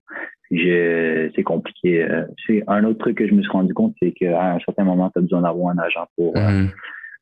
[0.52, 2.04] C'est compliqué.
[2.04, 4.84] Euh, C'est un autre truc que je me suis rendu compte, c'est qu'à un certain
[4.84, 6.70] moment, tu as besoin d'avoir un agent pour, euh, Mhm.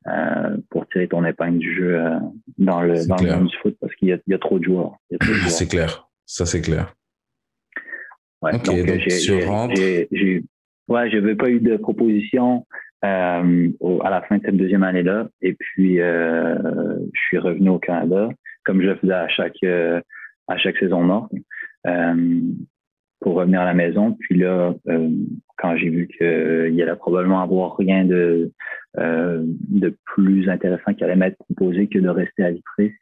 [0.07, 2.19] euh, pour tirer ton épingle du jeu euh,
[2.57, 4.39] dans le, C'est dans le monde du foot parce qu'il y a, il y a
[4.39, 4.95] trop de joueurs.
[5.19, 5.33] Trop de.
[5.49, 6.07] C'est clair.
[6.25, 6.93] Ça, c'est clair.
[8.41, 9.75] Ouais, Ok, donc, donc j'ai- tu j'ai- rentres.
[9.75, 10.43] j'ai- j'ai-
[10.87, 12.65] Ouais, j'avais pas eu de proposition
[13.05, 15.27] euh, au- à la fin de cette deuxième année-là.
[15.41, 18.29] Et puis, je suis revenu au Canada,
[18.65, 20.01] comme je le faisais à chaque, euh,
[20.47, 21.31] à chaque saison morte,
[21.87, 22.41] euh,
[23.19, 24.13] pour revenir à la maison.
[24.19, 25.09] Puis là, euh,
[25.57, 28.51] quand j'ai vu qu'il y allait probablement avoir rien de,
[28.97, 32.95] euh, de plus intéressant qui allait m'être proposé que de rester à Vitré,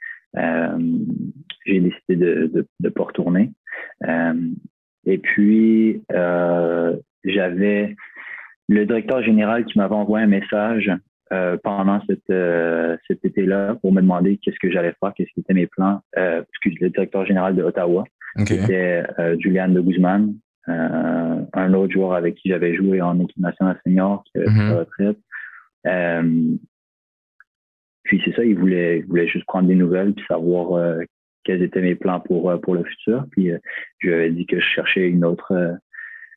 [1.66, 3.52] j'ai décidé de de, de pas retourner.
[5.06, 6.04] Et puis,
[7.24, 7.96] j'avais
[8.68, 10.92] le directeur général qui m'avait envoyé un message
[11.32, 15.42] euh, pendant cette, euh, cet été-là pour me demander qu'est-ce que j'allais faire, qu'est-ce qui
[15.42, 16.02] étaient mes plans.
[16.18, 18.04] Euh, parce le directeur général de Ottawa,
[18.48, 19.04] c'était
[19.38, 20.34] Julian de Guzman,
[20.68, 25.18] un autre joueur avec qui j'avais joué en équipe nationale senior qui mm retraite.
[28.04, 30.98] puis c'est ça, il voulait, il voulait juste prendre des nouvelles puis savoir
[31.44, 33.26] quels étaient mes plans pour, pour le futur.
[33.32, 33.52] Puis
[34.00, 35.78] je lui avais dit que je cherchais une autre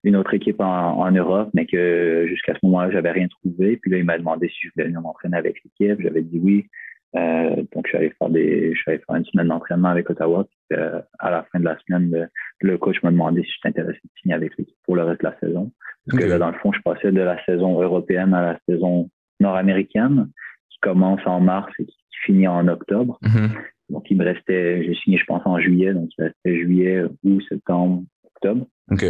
[0.05, 3.77] une autre équipe en, Europe, mais que jusqu'à ce moment-là, j'avais rien trouvé.
[3.77, 6.01] Puis là, il m'a demandé si je voulais venir m'entraîner avec l'équipe.
[6.01, 6.67] J'avais dit oui.
[7.15, 10.09] Euh, donc, je suis allé faire des, je suis allé faire une semaine d'entraînement avec
[10.09, 10.45] Ottawa.
[10.45, 12.29] Puis, euh, à la fin de la semaine,
[12.61, 15.29] le, coach m'a demandé si je t'intéressais de signer avec l'équipe pour le reste de
[15.29, 15.71] la saison.
[16.07, 19.11] Parce que là, dans le fond, je passais de la saison européenne à la saison
[19.41, 20.31] nord-américaine,
[20.71, 23.19] qui commence en mars et qui finit en octobre.
[23.23, 23.51] Mm-hmm.
[23.91, 25.93] Donc, il me restait, j'ai signé, je pense, en juillet.
[25.93, 28.67] Donc, il restait juillet, août, septembre, octobre.
[28.91, 29.05] OK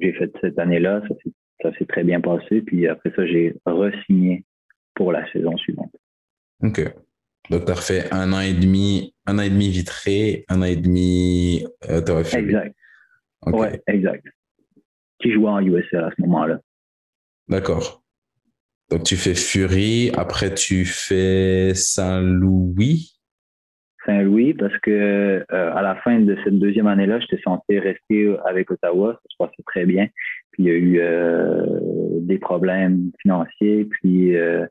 [0.00, 1.02] j'ai fait cette année-là,
[1.62, 2.62] ça s'est très bien passé.
[2.62, 4.44] Puis après ça, j'ai re-signé
[4.94, 5.94] pour la saison suivante.
[6.62, 6.80] OK.
[7.50, 10.64] Donc, tu as fait un an et demi, un an et demi vitré, un an
[10.64, 12.74] et demi euh, Exact.
[13.46, 14.26] Ouais, exact.
[15.20, 16.60] Qui jouait en USL à ce moment-là.
[17.48, 18.02] D'accord.
[18.90, 23.15] Donc, tu fais Fury, après tu fais Saint-Louis.
[24.06, 28.70] Saint-Louis parce que euh, à la fin de cette deuxième année-là, j'étais censé rester avec
[28.70, 29.14] Ottawa.
[29.14, 30.08] Ça se passait très bien.
[30.52, 31.66] Puis il y a eu euh,
[32.20, 34.66] des problèmes financiers, puis euh,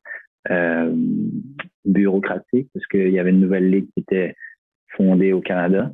[1.85, 4.35] bureaucratiques, parce qu'il y avait une nouvelle ligue qui était
[4.95, 5.91] fondée au Canada.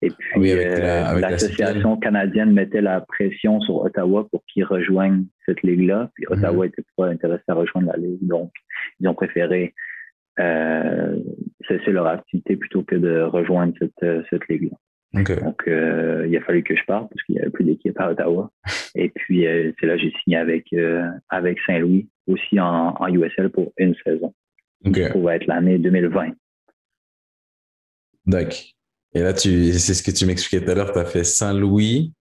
[0.00, 6.10] Et puis, l'association canadienne mettait la pression sur Ottawa pour qu'ils rejoignent cette ligue-là.
[6.14, 6.94] Puis Ottawa n'était mhm.
[6.96, 8.24] pas intéressé à rejoindre la ligue.
[8.24, 8.52] Donc,
[9.00, 9.74] ils ont préféré
[10.38, 11.16] euh,
[11.68, 14.76] cesser leur activité plutôt que de rejoindre cette, euh, cette ligue-là.
[15.14, 18.10] Donc, euh, il a fallu que je parte parce qu'il n'y avait plus d'équipe à
[18.10, 18.50] Ottawa.
[18.94, 20.66] Et puis, euh, c'est là que j'ai signé avec,
[21.30, 24.34] avec Saint-Louis, aussi en, en, USL pour une saison.
[24.84, 25.08] Okay.
[25.08, 26.32] Ça être l'année 2020.
[28.26, 28.52] D'accord.
[29.14, 32.12] Et là, c'est ce que tu m'expliquais tout à l'heure, tu as fait Saint-Louis.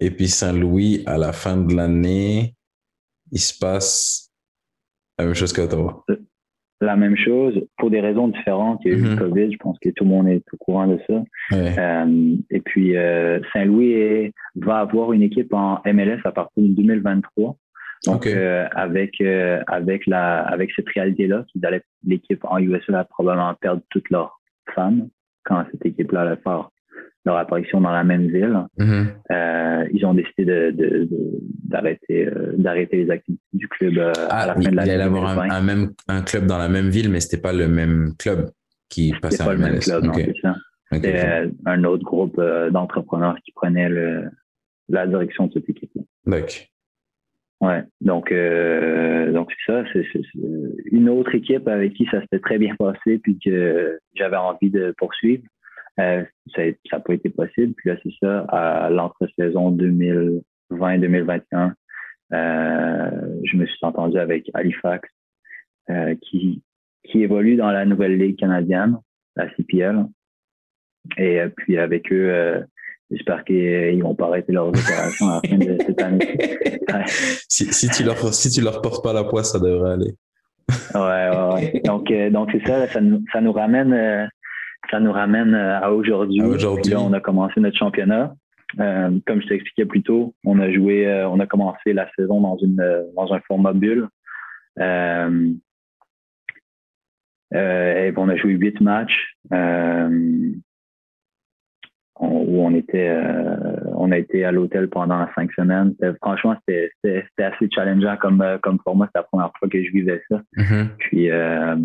[0.00, 2.54] Et puis Saint-Louis, à la fin de l'année,
[3.30, 4.32] il se passe
[5.18, 6.04] la même chose qu'Ottawa
[6.80, 8.80] la même chose pour des raisons différentes.
[8.84, 9.18] Il y a eu le mhm.
[9.18, 11.22] COVID, je pense que tout le monde est au courant de ça.
[11.52, 17.56] Euh, et puis, euh, Saint-Louis va avoir une équipe en MLS à partir de 2023.
[18.04, 19.22] Donc, euh, avec,
[19.66, 21.44] avec, la, avec cette réalité-là,
[22.04, 24.40] l'équipe en USA va probablement perdre toutes leurs
[24.74, 25.08] fans
[25.44, 26.68] quand cette équipe-là allait faire
[27.26, 28.64] leur apparition dans la même ville.
[28.78, 29.06] Mm-hmm.
[29.32, 31.08] euh, ils ont décidé de,
[31.64, 34.90] d'arrêter, euh, d'arrêter les activités du club euh, à ah, la fin de la Il
[34.90, 38.14] allait avoir un, même, un club dans la même ville, mais c'était pas le même
[38.18, 38.50] club
[38.88, 40.04] qui passait pas le même club,
[40.40, 40.54] ça.
[40.92, 44.30] C'était euh, un autre groupe d'entrepreneurs qui prenait le,
[44.88, 46.02] la direction de cette équipe-là.
[46.26, 46.62] D'accord.
[47.60, 48.30] Ouais, donc
[49.32, 50.04] donc c'est ça, c'est,
[50.92, 54.94] une autre équipe avec qui ça s'était très bien passé puis que j'avais envie de
[54.98, 55.42] poursuivre.
[56.00, 57.74] Euh, ça n'a pas été possible.
[57.74, 59.74] Puis là, c'est ça, à l'entre-saison
[60.70, 61.72] 2020-2021,
[62.32, 63.10] euh,
[63.44, 65.08] je me suis entendu avec Halifax,
[65.90, 66.62] euh, qui,
[67.04, 68.98] qui évolue dans la nouvelle ligue canadienne,
[69.36, 70.04] la CPL.
[71.16, 72.60] Et euh, puis avec eux, euh,
[73.10, 76.38] j'espère qu'ils vont pas arrêter leurs opérations à la fin de cette année.
[77.48, 80.14] si, si, tu leur, si tu leur portes pas la poisse, ça devrait aller.
[80.94, 81.82] ouais, ouais, ouais.
[81.84, 84.28] Donc, donc c'est ça, ça nous, ça nous ramène
[84.90, 86.42] ça nous ramène euh, à aujourd'hui.
[86.42, 86.94] Aujourd'hui.
[86.94, 88.34] on a commencé notre championnat.
[88.80, 92.40] Euh, comme je t'expliquais plus tôt, on a joué, euh, on a commencé la saison
[92.40, 92.82] dans une
[93.14, 94.08] dans un format bulle.
[94.78, 94.82] et
[98.16, 99.36] on a joué huit matchs
[102.20, 103.14] où on était
[104.06, 105.94] on a été à l'hôtel pendant cinq semaines.
[106.22, 109.08] Franchement, c'était assez challengeant comme, euh, comme format.
[109.12, 110.40] C'est la première fois que je vivais ça.
[110.56, 110.88] Mm-hmm.
[110.98, 111.76] Puis, euh,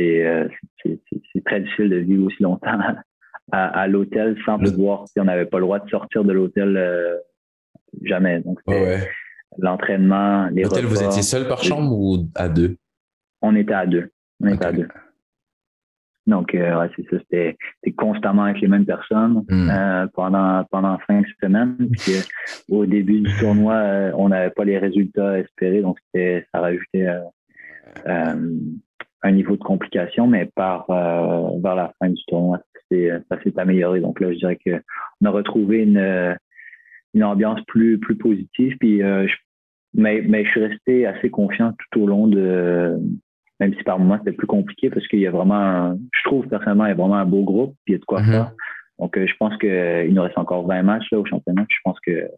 [0.00, 0.48] euh,
[0.82, 2.78] c'est très difficile de vivre aussi longtemps
[3.52, 6.78] à, l'hôtel sans pouvoir, si on n'avait pas le droit de sortir de l'hôtel
[8.02, 8.40] jamais.
[8.40, 8.60] Donc,
[9.58, 12.76] l'entraînement, les L'hôtel, vous étiez seul par chambre ou à deux?
[13.42, 14.10] On était à deux.
[14.40, 14.88] On était à deux.
[16.28, 17.56] Donc, euh, c'est ça, c'était
[17.96, 19.70] constamment avec les mêmes personnes hmm.
[19.70, 21.76] euh, pendant pendant cinq semaines.
[21.98, 22.20] Puis, euh,
[22.68, 27.08] au début du tournoi, euh, on n'avait pas les résultats espérés, donc ça rajoutait
[28.04, 32.60] un niveau de complication, mais par vers la fin du tournoi,
[32.90, 34.00] ça s'est amélioré.
[34.00, 34.82] Donc là, je dirais que
[35.22, 36.36] on a retrouvé une
[37.14, 38.76] une ambiance plus plus positive.
[38.78, 39.00] Puis,
[39.94, 43.00] mais mais je suis resté assez confiant tout au long de
[43.60, 46.86] même si par moments c'était plus compliqué parce qu'il y a vraiment, je trouve personnellement,
[46.86, 48.30] il y a vraiment un beau groupe, puis il y a de quoi mhm.
[48.30, 48.52] faire.
[48.98, 51.64] Donc, euh, je pense qu'il nous reste encore 20 matchs là, au championnat.
[51.68, 52.28] Je pense que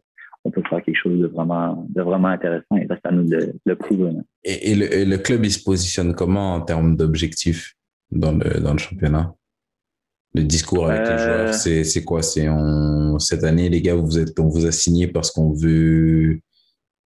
[0.43, 2.75] on peut faire quelque chose de vraiment, de vraiment intéressant.
[2.75, 4.11] Il reste à nous de, le prouver.
[4.43, 7.75] Et, le, club, il se positionne comment en termes d'objectifs
[8.09, 9.35] dans le, dans le championnat?
[10.33, 11.51] Le discours avec les joueurs, euh.
[11.51, 12.23] c'est, c'est quoi?
[12.23, 12.47] C'est
[13.19, 16.39] cette année, les gars, vous êtes, on vous a signé parce qu'on veut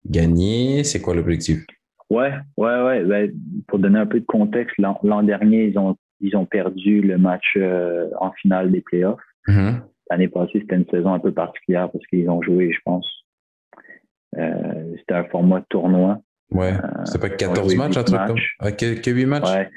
[0.06, 0.84] gagner.
[0.84, 1.64] C'est quoi l'objectif?
[2.12, 3.04] Ouais, ouais, ouais.
[3.04, 3.32] Ben,
[3.68, 7.56] pour donner un peu de contexte, l'an, dernier, ils ont, ils ont perdu le match
[7.56, 9.18] euh, en finale des playoffs.
[9.48, 9.80] Mm-hmm.
[10.10, 13.06] L'année passée, c'était une saison un peu particulière parce qu'ils ont joué, je pense,
[14.36, 16.20] euh, c'était un format tournoi.
[16.50, 16.74] Ouais.
[16.74, 19.50] Euh, c'était pas 14 matchs, un truc comme ah, que, 8 matchs?
[19.50, 19.70] Ouais.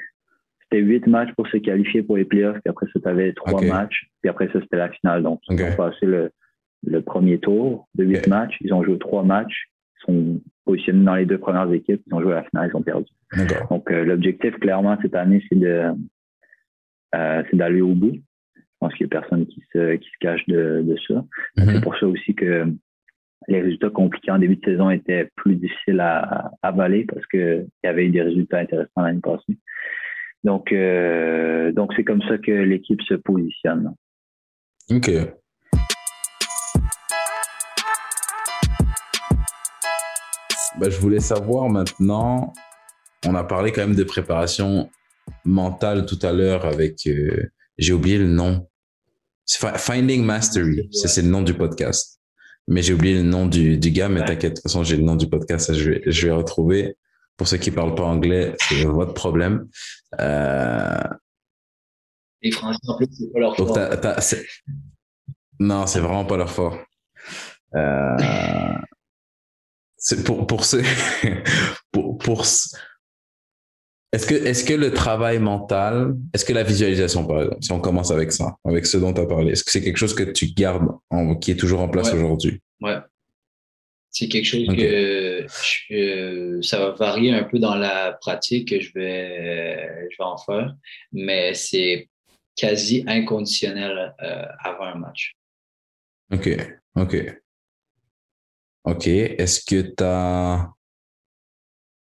[0.63, 3.62] C'était 8 matchs pour se qualifier pour les playoffs, puis après ça, tu avais 3
[3.62, 5.24] matchs, puis après ça, c'était la finale.
[5.24, 6.32] Donc, ils ont passé le,
[6.86, 8.58] le, premier tour de 8 matchs.
[8.60, 9.69] Ils ont joué 3 matchs.
[9.95, 12.01] Ils sont positionnés dans les deux premières équipes.
[12.08, 13.12] Ils ont joué à la finale, ils ont perdu.
[13.69, 15.91] Donc, euh, l'objectif, clairement, cette année, c'est de
[17.13, 18.12] c'est d'aller au bout.
[18.58, 21.23] Je pense qu'il n'y a personne qui se, qui se cache de, de ça.
[21.56, 21.73] Mm-hmm.
[21.73, 22.67] C'est pour ça aussi que
[23.47, 27.88] les résultats compliqués en début de saison étaient plus difficiles à, avaler parce qu'il y
[27.88, 29.58] avait eu des résultats intéressants l'année passée.
[30.43, 33.93] Donc, euh, donc c'est comme ça que l'équipe se positionne.
[34.91, 35.10] OK.
[40.86, 42.54] Ben, je voulais savoir maintenant,
[43.26, 44.91] on a parlé quand même de préparation
[45.43, 48.69] mentale tout à l'heure avec, euh, j'ai oublié le nom.
[49.48, 52.21] Finding Mastery, c'est le nom du podcast.
[52.67, 55.02] Mais j'ai oublié le nom du, du gars, mais t'inquiète, de toute façon, j'ai le
[55.02, 56.95] nom du podcast, je vais, je vais retrouver.
[57.36, 59.67] Pour ceux qui parlent pas anglais, c'est votre problème.
[60.19, 61.02] Euh...
[62.43, 63.76] Les Français, en plus, c'est pas leur fort.
[65.60, 66.78] non, c'est vraiment pas leur fort.
[67.74, 68.76] Euh...
[70.06, 70.84] c'est pour, pour ceux,
[71.91, 77.58] pour, pour, est-ce que, est que le travail mental, est-ce que la visualisation, par exemple,
[77.62, 79.98] si on commence avec ça, avec ce dont tu as parlé, est-ce que c'est quelque
[79.98, 80.88] chose que tu gardes,
[81.41, 82.62] qui est toujours en place aujourd'hui?
[82.82, 82.98] Ouais.
[84.12, 85.48] C'est quelque chose que
[85.89, 90.38] je, ça va varier un peu dans la pratique que je vais, je vais en
[90.38, 90.76] faire,
[91.13, 92.10] mais c'est
[92.56, 95.36] quasi inconditionnel euh, avant un match.
[96.32, 96.48] OK.
[96.96, 97.41] OK.
[98.86, 99.08] OK.
[99.08, 100.71] Est-ce que tu as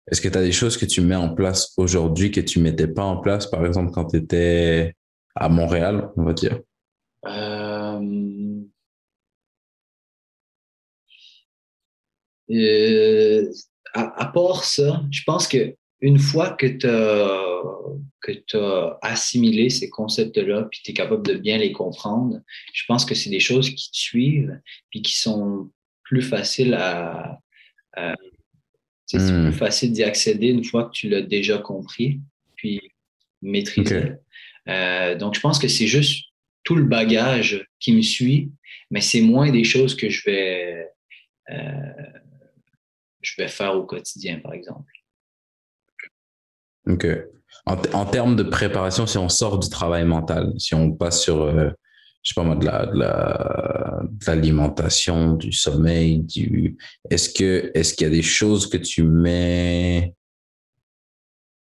[0.08, 3.04] est-ce que des choses que tu mets en place aujourd'hui que tu ne mettais pas
[3.04, 4.94] en place, par exemple, quand tu étais
[5.36, 6.60] à Montréal, on va dire?
[7.26, 8.62] Euh...
[12.52, 13.50] Euh,
[13.94, 20.68] à, part ça, je pense que une fois que tu as, as, assimilé ces concepts-là,
[20.70, 22.42] puis tu es capable de bien les comprendre,
[22.74, 24.60] je pense que c'est des choses qui te suivent,
[24.90, 25.72] puis qui sont
[26.04, 27.40] plus faciles à,
[27.96, 28.16] à
[29.06, 29.54] c'est plus hmm.
[29.54, 32.22] facile d'y accéder une fois que tu l'as déjà compris,
[32.56, 32.82] puis
[33.42, 34.14] maîtrisé.
[34.70, 36.26] Euh, donc, je pense que c'est juste
[36.64, 38.52] tout le bagage qui me suit,
[38.90, 40.90] mais c'est moins des choses que je vais,
[41.52, 41.94] euh,
[43.22, 44.92] je vais faire au quotidien, par exemple.
[46.88, 47.06] OK.
[47.66, 51.70] En, termes de préparation, si on sort du travail mental, si on passe sur euh,
[52.24, 56.78] je sais pas moi, de la, de l'alimentation, du sommeil, du,
[57.10, 60.16] est-ce que, est-ce qu'il y a des choses que tu mets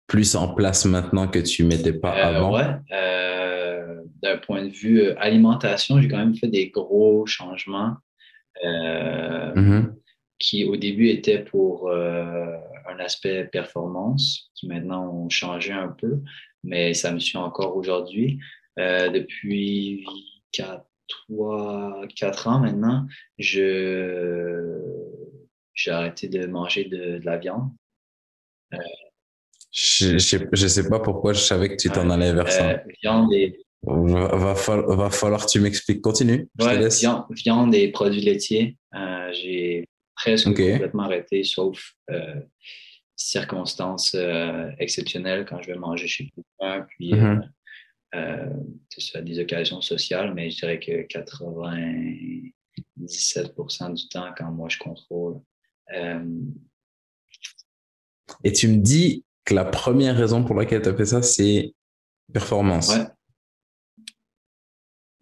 [0.07, 2.53] plus en place maintenant que tu mettais pas euh, avant?
[2.53, 2.75] Ouais.
[2.93, 7.97] Euh, d'un point de vue euh, alimentation, j'ai quand même fait des gros changements
[8.63, 9.91] mm-hmm.
[10.39, 16.21] qui au début étaient pour un aspect performance, qui maintenant ont changé un peu,
[16.63, 18.39] mais ça me suit encore aujourd'hui.
[18.77, 20.05] depuis
[20.53, 20.85] 4,
[21.27, 23.05] 3, 4 ans maintenant,
[23.37, 24.79] je,
[25.73, 27.69] j'ai arrêté de manger de, la viande.
[28.73, 28.77] Euh,
[29.71, 32.71] je, je, sais pas pourquoi je savais que tu t'en allais vers ça.
[32.71, 33.59] Euh, viande et...
[33.85, 36.01] Va, va, falloir que tu m'expliques.
[36.01, 36.47] Continue.
[36.57, 38.77] viande, viande, et produits laitiers.
[38.95, 41.93] Euh, j'ai presque complètement arrêté, sauf
[43.15, 44.15] circonstances
[44.79, 46.85] exceptionnelles quand je vais manger chez quelqu'un.
[46.87, 47.13] Puis.
[47.13, 47.35] Euh,
[48.13, 53.55] ça, des occasions sociales, mais je dirais que 97
[53.93, 55.39] du temps quand moi je contrôle.
[55.95, 56.23] Euh,
[58.43, 61.73] Et tu me dis que la première raison pour laquelle tu as fait ça, c'est
[62.31, 62.89] performance.
[62.89, 63.05] Ouais.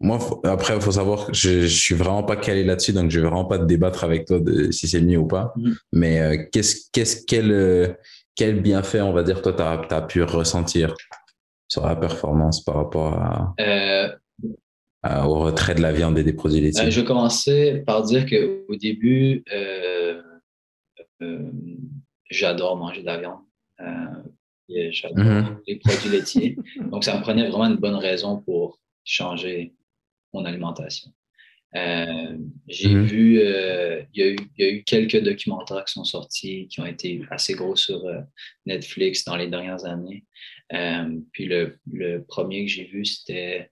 [0.04, 3.20] Moi, après, il faut savoir que je, je suis vraiment pas calé là-dessus, donc je
[3.20, 5.54] vais vraiment pas te débattre avec toi de si c'est mieux ou pas.
[5.56, 5.76] Mm-hmm.
[5.94, 7.98] Mais euh, qu'est-ce, qu'est-ce, quel,
[8.36, 10.96] quel bienfait, on va dire, toi, tu as, as, pu ressentir?
[11.72, 13.18] Sur la performance par rapport
[13.62, 14.10] euh,
[15.04, 16.88] à, au retrait de la viande et des produits laitiers?
[16.88, 20.22] Euh, je vais commencer par dire qu'au début, euh,
[22.30, 23.40] j'adore manger de la viande.
[24.68, 25.58] j'adore mm-hmm.
[25.66, 26.58] les produits laitiers.
[26.92, 29.74] Donc, ça me prenait vraiment une bonne raison pour changer
[30.34, 31.10] mon alimentation.
[31.78, 33.04] Euh, j'ai mm-hmm.
[33.04, 33.40] vu,
[34.14, 37.78] il y, y, a eu quelques documentaires qui sont sortis, qui ont été assez gros
[37.78, 38.04] sur
[38.66, 40.26] Netflix dans les dernières années.
[41.32, 43.72] Puis le, le, premier que j'ai vu, c'était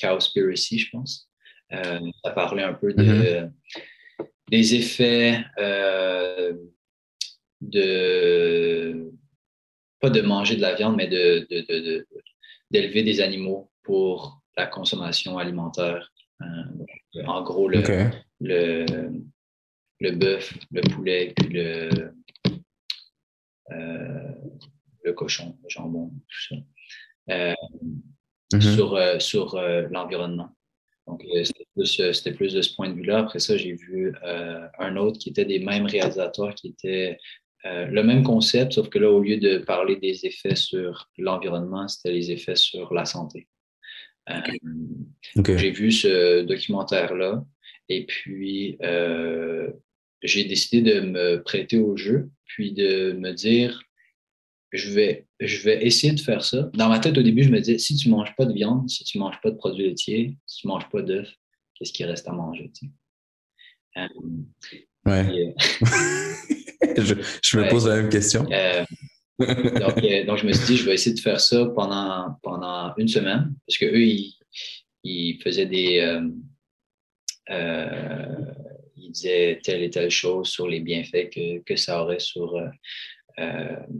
[0.00, 1.28] Cowspiracy, je pense.
[1.70, 3.50] ça parlait un peu de, mm-hmm.
[4.50, 5.44] des effets
[7.60, 9.10] de
[10.00, 11.46] pas de manger de la viande, mais de,
[12.70, 16.12] d'élever des animaux pour la consommation alimentaire.
[16.42, 17.82] Euh, en gros, le,
[18.40, 18.84] le,
[20.00, 22.12] le bœuf, le poulet, puis le,
[23.70, 24.32] euh,
[25.04, 26.56] le cochon, le jambon, tout ça.
[27.30, 27.54] Euh,
[28.52, 28.74] mm-hmm.
[28.74, 30.56] Sur, sur l'environnement.
[31.06, 33.18] Donc, c'était plus, plus, de ce point de vue-là.
[33.18, 34.14] Après ça, j'ai vu
[34.78, 37.18] un autre qui était des mêmes réalisateurs qui était
[37.66, 41.88] euh, le même concept, sauf que là, au lieu de parler des effets sur l'environnement,
[41.88, 43.48] c'était les effets sur la santé.
[44.28, 44.40] Euh,
[45.56, 47.44] j'ai vu ce documentaire-là
[47.88, 49.70] et puis euh,
[50.22, 53.82] j'ai décidé de me prêter au jeu, puis de me dire,
[54.74, 56.68] je vais, je vais essayer de faire ça.
[56.74, 58.90] Dans ma tête, au début, je me disais, si tu ne manges pas de viande,
[58.90, 61.28] si tu ne manges pas de produits laitiers, si tu ne manges pas d'œufs,
[61.74, 62.72] qu'est-ce qui reste à manger?
[63.96, 64.10] ouais.
[66.98, 68.44] je, me pose la même question.
[68.50, 68.84] Euh,
[69.42, 73.08] euh, donc, je me suis dit, je vais essayer de faire ça pendant, pendant une
[73.08, 74.36] semaine, parce qu'eux, ils,
[75.04, 76.20] ils, faisaient des.
[79.14, 82.60] Euh, disaient telle et telle chose sur les bienfaits que, que ça aurait sur,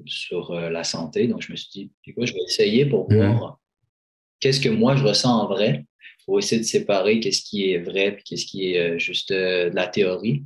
[0.06, 1.26] sur la santé.
[1.26, 3.36] Donc, je me suis dit, je vais essayer pour mhm.
[3.36, 3.58] voir
[4.40, 5.84] qu'est-ce que moi je ressens en vrai,
[6.24, 9.86] pour essayer de séparer qu'est-ce qui est vrai et qu'est-ce qui est juste de la
[9.86, 10.44] théorie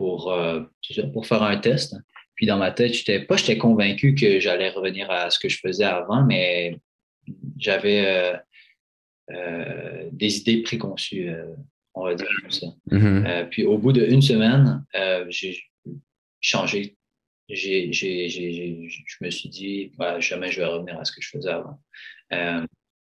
[0.00, 0.62] pour, euh,
[1.12, 1.94] pour faire un test.
[2.34, 5.58] Puis dans ma tête, j'étais pas j'étais convaincu que j'allais revenir à ce que je
[5.58, 6.78] faisais avant, mais
[7.58, 8.36] j'avais euh,
[9.32, 11.30] euh, des idées préconçues,
[11.94, 12.66] on va dire comme ça.
[12.90, 13.48] Mm-hmm.
[13.48, 14.84] puis au bout d'une semaine,
[15.28, 15.58] j'ai
[16.40, 16.96] changé.
[17.48, 21.80] J'ai, je me suis dit, jamais je vais revenir à ce que je faisais avant.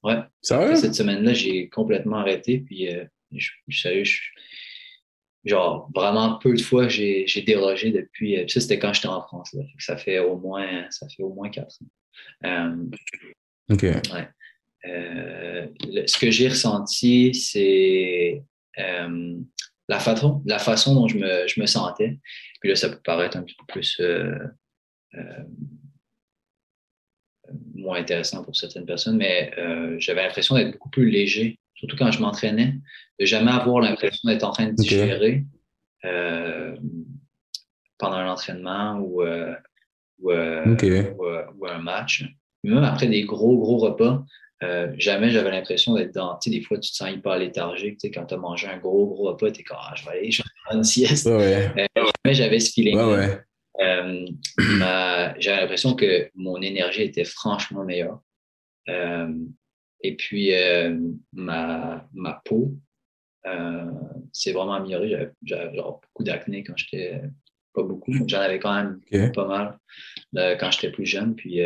[0.02, 0.18] ouais.
[0.42, 2.58] Cette semaine-là, j'ai complètement arrêté.
[2.58, 2.88] Puis,
[3.32, 4.20] je, sérieux, je,
[5.46, 8.36] genre vraiment peu de fois j'ai dérogé depuis.
[8.36, 9.56] Euh, ça, c'était quand j'étais en France.
[9.78, 11.86] Ça fait au moins ça fait au moins quatre ans.
[12.44, 13.82] Euh, OK.
[13.82, 14.28] Ouais.
[14.86, 15.66] Euh,
[16.06, 18.42] ce que j'ai ressenti, c'est
[18.76, 22.18] la, façon, la façon dont je me, je me, sentais.
[22.60, 24.00] Puis là, ça peut paraître un petit peu plus
[27.74, 29.52] moins intéressant pour certaines personnes, mais
[29.98, 32.74] j'avais l'impression d'être beaucoup plus léger surtout quand je m'entraînais,
[33.20, 35.44] de jamais avoir l'impression d'être en train de digérer
[36.04, 36.76] euh,
[37.98, 39.54] pendant un entraînement ou, euh,
[40.24, 41.14] euh,
[41.58, 42.24] ou, un match.
[42.64, 44.24] Même après des gros, gros repas,
[44.98, 46.36] jamais j'avais l'impression d'être dans.
[46.38, 47.98] Tu sais, des fois, tu te sens hyper léthargique.
[47.98, 50.04] Tu sais, quand tu as mangé un gros, gros repas, tu es comme, ah, je
[50.04, 51.28] vais aller, je vais faire une sieste.
[51.28, 52.98] jamais j'avais ce feeling.
[55.38, 58.20] j'avais l'impression que mon énergie était franchement meilleure.
[60.02, 60.96] Et puis, euh,
[61.32, 62.74] ma, ma peau
[63.46, 63.90] euh,
[64.32, 65.30] s'est vraiment améliorée.
[65.42, 67.20] J'avais beaucoup d'acné quand j'étais.
[67.76, 69.78] Pas beaucoup, j'en avais quand même pas mal
[70.36, 71.36] euh, quand j'étais plus jeune.
[71.36, 71.60] Puis,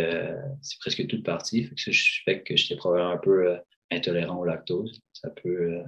[0.61, 0.99] c'est presque.
[0.99, 3.57] Fait que ça, je suspecte que j'étais probablement un peu
[3.90, 5.01] intolérant au lactose.
[5.14, 5.81] Ça peut.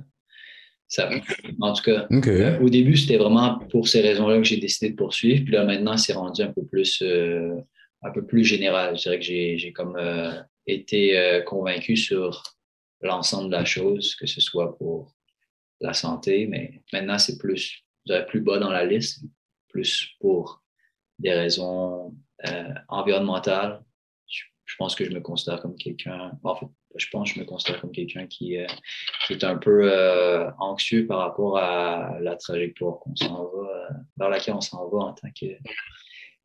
[0.88, 1.11] Ça,
[1.61, 2.06] en tout cas,
[2.61, 5.44] au début, c'était vraiment pour ces raisons-là que j'ai décidé de poursuivre.
[5.44, 8.96] Puis là, maintenant, c'est rendu un peu plus, un peu plus général.
[8.96, 9.96] Je dirais que j'ai comme
[10.66, 12.42] été euh, convaincu sur
[13.00, 15.12] l'ensemble de la chose, que ce soit pour
[15.80, 17.85] la santé, mais maintenant c'est plus,
[18.28, 19.24] plus bas dans la liste,
[19.72, 20.62] plus pour
[21.18, 22.14] des raisons
[22.48, 23.82] euh, environnementales.
[24.64, 27.44] Je, pense que je me considère comme quelqu'un, en fait, je pense que je me
[27.44, 28.66] considère comme quelqu'un qui, euh,
[29.26, 29.90] qui, est un peu
[30.58, 35.12] anxieux par rapport à la trajectoire qu'on s'en va, vers laquelle on s'en va en
[35.12, 35.46] tant que,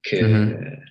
[0.04, 0.82] que mm-hmm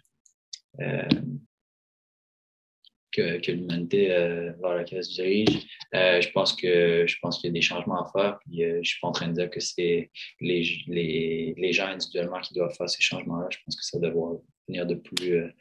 [3.17, 5.67] que, l'humanité euh, vers laquelle se dirige.
[5.95, 8.39] Euh, je pense que je pense qu'il y a des changements à faire.
[8.41, 11.87] Puis euh, je suis pas en train de dire que c'est les, les, les, gens
[11.87, 13.49] individuellement qui doivent faire ces changements-là.
[13.51, 15.53] Je pense que ça doit venir de plus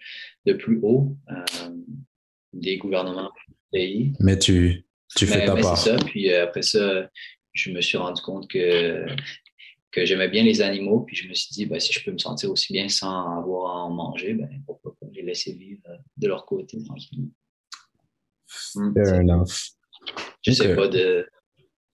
[0.45, 1.15] de plus haut
[2.53, 3.31] des gouvernements
[3.71, 4.13] des pays.
[4.19, 4.85] Mais tu
[5.15, 5.77] tu fais ta part.
[5.77, 5.97] Ça.
[5.97, 7.09] Puis après ça,
[7.53, 9.05] je me suis rendu compte que
[9.91, 12.17] que j'aimais bien les animaux, puis je me suis dit, ben, si je peux me
[12.17, 15.83] sentir aussi bien sans avoir à en manger, ben, pourquoi pas les laisser vivre
[16.17, 17.31] de leur côté tranquillement.
[18.47, 19.71] Fair enough.
[20.43, 21.27] Je ne sais pas de,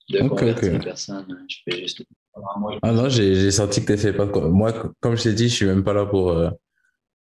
[0.09, 1.25] de convertir personne.
[1.29, 1.45] Hein.
[1.47, 2.03] Je fais juste.
[2.81, 4.25] Ah non, j'ai senti que tu fait pas.
[4.25, 6.49] Moi, comme je t'ai dit, je suis même pas là pour, euh,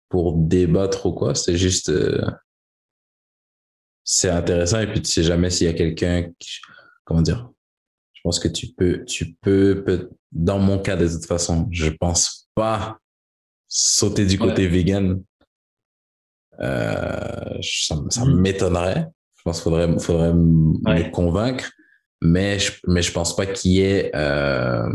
[0.09, 1.35] pour débattre ou quoi.
[1.35, 1.89] C'est juste.
[1.89, 2.21] Euh,
[4.05, 6.31] c'est intéressant et puis tu sais jamais s'il y a quelqu'un.
[7.05, 7.51] comment dire,
[8.13, 12.49] je pense que tu peux, tu peux, dans mon cas de toute façon, je pense
[12.55, 12.99] pas
[13.67, 15.23] sauter du côté vegan.
[16.61, 18.41] Euh, ça, ça mm.
[18.41, 19.07] m'étonnerait.
[19.37, 21.71] Je pense qu'il faudrait, faudrait me convaincre,
[22.23, 24.89] mais je, mais je pense pas qu'il y ait euh,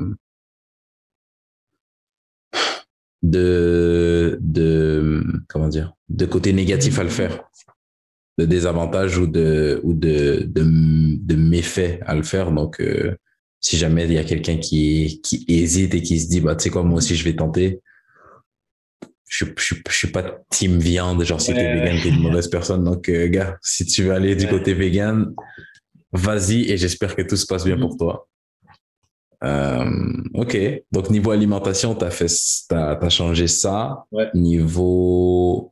[3.21, 7.43] de, de, comment dire, de côté négatif à le faire
[8.39, 12.51] de désavantages ou de ou de, de, de méfaits à le faire.
[12.51, 13.15] Donc, euh,
[13.59, 16.63] si jamais il y a quelqu'un qui, qui hésite et qui se dit, bah, tu
[16.63, 17.81] sais quoi, moi aussi, je vais tenter.
[19.29, 22.83] Je, je, je suis pas team viande, genre si t'es vegan, t'es une mauvaise personne.
[22.83, 25.33] Donc, euh, gars, si tu veux aller du côté vegan,
[26.11, 28.27] vas-y et j'espère que tout se passe bien pour toi.
[29.43, 29.85] Euh,
[30.33, 30.57] ok,
[30.91, 32.31] donc niveau alimentation, t'as fait,
[32.67, 34.03] t'as as changé ça.
[34.33, 35.71] Niveau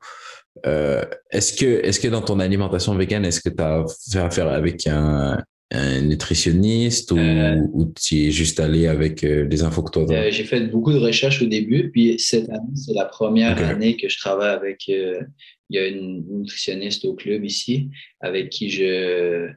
[0.65, 4.47] euh, est-ce que, est-ce que dans ton alimentation végane, est-ce que tu as fait affaire
[4.47, 5.43] avec un,
[5.73, 10.61] nutritionniste euh, ou, tu es juste allé avec euh, les infos que toi J'ai fait
[10.67, 14.55] beaucoup de recherches au début, puis cette année, c'est la première année que je travaille
[14.55, 14.87] avec.
[14.87, 15.27] il
[15.69, 17.89] y a une nutritionniste au club ici
[18.21, 19.49] avec qui je,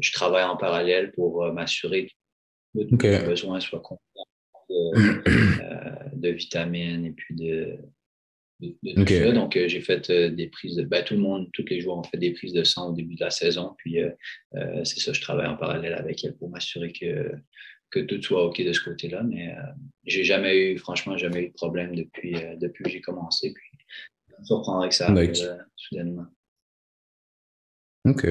[0.00, 2.10] je travaille en parallèle pour m'assurer
[2.74, 4.02] que tous les besoins soient complets
[6.14, 7.78] de vitamines et puis de,
[8.60, 10.82] donc, euh, j'ai fait euh, des prises de.
[10.82, 13.14] Ben, tout le monde, tous les jours, on fait des prises de sang au début
[13.14, 13.74] de la saison.
[13.78, 14.10] Puis, euh,
[14.84, 17.32] c'est ça, je travaille en parallèle avec elle pour m'assurer que,
[17.90, 19.22] que tout soit OK de ce côté-là.
[19.24, 19.54] Mais
[20.06, 23.52] j'ai jamais eu, franchement, jamais eu de problème depuis, depuis que j'ai commencé.
[23.52, 23.78] Puis,
[24.30, 25.34] ça me surprendrait que ça arrive
[25.76, 26.26] soudainement.
[28.08, 28.26] OK.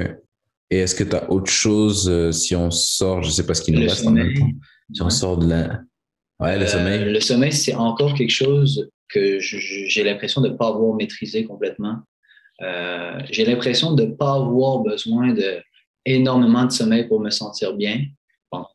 [0.72, 3.62] Et est-ce que tu as autre chose si on sort, je ne sais pas ce
[3.62, 4.50] qui nous reste en même temps,
[4.92, 5.82] si on sort de la.
[6.40, 7.06] Ouais, le sommeil?
[7.06, 12.00] Le sommeil, c'est encore quelque chose que j'ai l'impression de ne pas avoir maîtrisé complètement.
[12.62, 15.62] Euh, j'ai l'impression de ne pas avoir besoin de
[16.06, 18.06] énormément de sommeil pour me sentir bien.
[18.52, 18.66] Bon,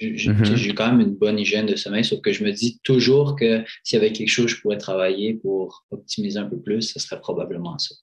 [0.00, 0.56] mm-hmm.
[0.56, 3.64] j'ai quand même une bonne hygiène de sommeil, sauf que je me dis toujours que
[3.84, 6.98] s'il y avait quelque chose que je pourrais travailler pour optimiser un peu plus, ce
[6.98, 7.94] serait probablement ça.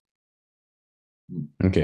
[1.64, 1.80] OK.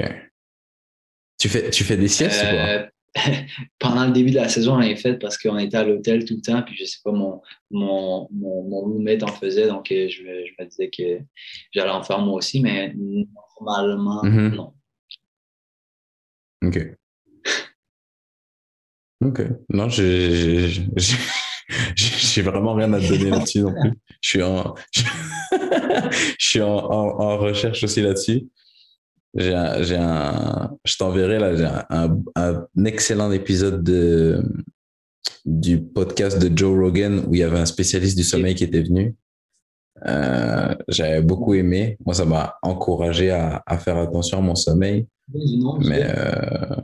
[1.38, 2.88] Tu fais, tu fais des siestes ou quoi?
[3.78, 6.34] Pendant le début de la saison, on l'avait fait parce qu'on était à l'hôtel tout
[6.34, 7.40] le temps, puis je sais pas, mon,
[7.70, 11.20] mon, mon, mon en faisait, donc euh, je, je, me disais que
[11.72, 12.94] j'allais en faire moi aussi, mais
[13.60, 14.54] normalement, mm-hmm.
[14.54, 14.72] non.
[16.64, 16.78] OK.
[19.24, 19.42] OK.
[19.70, 20.68] Non, j'ai
[22.42, 23.92] vraiment rien à te donner là-dessus non plus.
[24.20, 28.48] Je suis en, je suis en, en recherche aussi là-dessus.
[29.34, 34.42] J'ai un, j'ai un, je t'enverrai là, j'ai un, un, excellent épisode de,
[35.44, 38.82] du podcast de Joe Rogan où il y avait un spécialiste du sommeil qui était
[38.82, 39.14] venu.
[40.06, 41.98] Euh, j'avais beaucoup aimé.
[42.04, 45.06] Moi, ça m'a encouragé à, à, faire attention à mon sommeil.
[45.34, 46.76] Mais euh,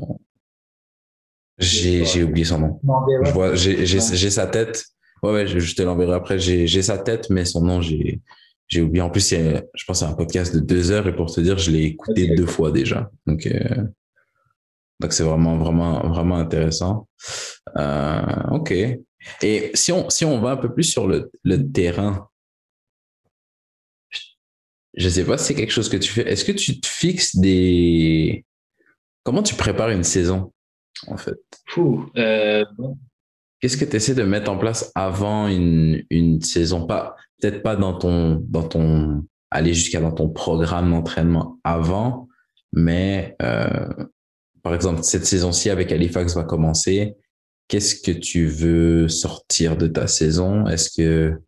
[1.59, 2.80] j'ai, j'ai oublié son nom.
[3.24, 4.84] Je vois, j'ai, j'ai, j'ai sa tête.
[5.22, 6.38] Ouais, ouais, je, te l'enverrai après.
[6.38, 8.20] J'ai, j'ai sa tête, mais son nom, j'ai,
[8.69, 9.03] j'ai oublié.
[9.03, 11.71] En plus, je pense c'est un podcast de deux heures et pour te dire, je
[11.71, 13.11] l'ai écouté deux fois déjà.
[13.27, 13.85] Donc, euh,
[15.01, 17.09] donc c'est vraiment, vraiment, vraiment intéressant.
[17.77, 18.73] Euh, OK.
[19.43, 22.29] Et si on, si on va un peu plus sur le, le terrain,
[24.97, 26.31] je sais pas si c'est quelque chose que tu fais.
[26.31, 28.45] Est-ce que tu te fixes des.
[29.25, 30.53] Comment tu prépares une saison,
[31.09, 31.39] en fait?
[32.17, 32.65] Euh,
[33.61, 36.87] Qu'est-ce que tu essaies de mettre en place avant une, une saison?
[36.87, 42.28] Pas, peut-être pas dans ton, dans ton, aller jusqu'à dans ton programme d'entraînement avant,
[42.72, 43.89] mais euh,
[44.62, 47.14] par exemple, cette saison-ci avec Halifax va commencer.
[47.68, 50.66] Qu'est-ce que tu veux sortir de ta saison?
[50.66, 51.39] Est-ce que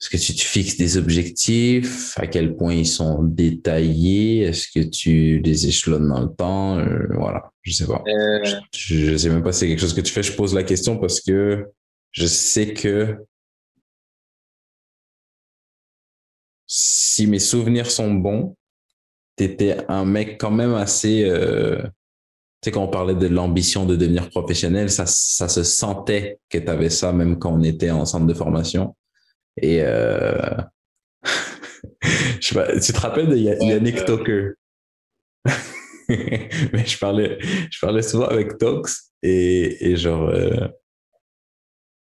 [0.00, 2.18] est-ce que tu te fixes des objectifs?
[2.18, 4.40] À quel point ils sont détaillés?
[4.40, 6.78] Est-ce que tu les échelonnes dans le temps?
[6.78, 8.02] Euh, voilà, je sais pas.
[8.06, 8.40] Euh.
[8.74, 10.22] Je, je sais même pas si c'est quelque chose que tu fais.
[10.22, 11.64] Je pose la question parce que
[12.10, 13.16] je sais que
[16.66, 18.56] si mes souvenirs sont bons,
[19.36, 21.24] tu étais un mec quand même assez.
[21.24, 21.82] Euh,
[22.62, 26.58] tu sais, quand on parlait de l'ambition de devenir professionnel, ça, ça se sentait que
[26.58, 28.96] tu avais ça même quand on était en centre de formation.
[29.60, 29.80] Et.
[29.82, 30.56] Euh...
[32.02, 34.54] je sais pas, tu te rappelles de Yannick Toker?
[36.08, 37.38] Mais je parlais,
[37.70, 40.28] je parlais souvent avec Tox et, et genre.
[40.28, 40.68] Euh,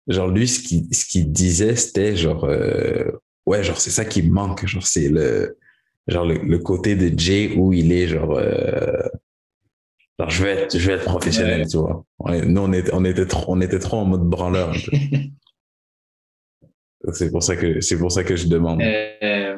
[0.07, 2.45] genre lui, ce qu'il ce qu'il disait, c'était genre.
[2.45, 3.11] Euh,
[3.45, 4.65] ouais, genre, c'est ça qui me manque.
[4.65, 5.57] Genre, c'est le,
[6.07, 9.07] genre, le, côté de Jay où il est, genre, euh,
[10.19, 12.05] genre, je vais être, je vais être professionnel, tu vois.
[12.19, 14.75] nous, on était, on était trop, on était trop en mode branleur,
[17.13, 18.81] c'est pour ça que, c'est pour ça que je demande.
[18.81, 19.57] Euh,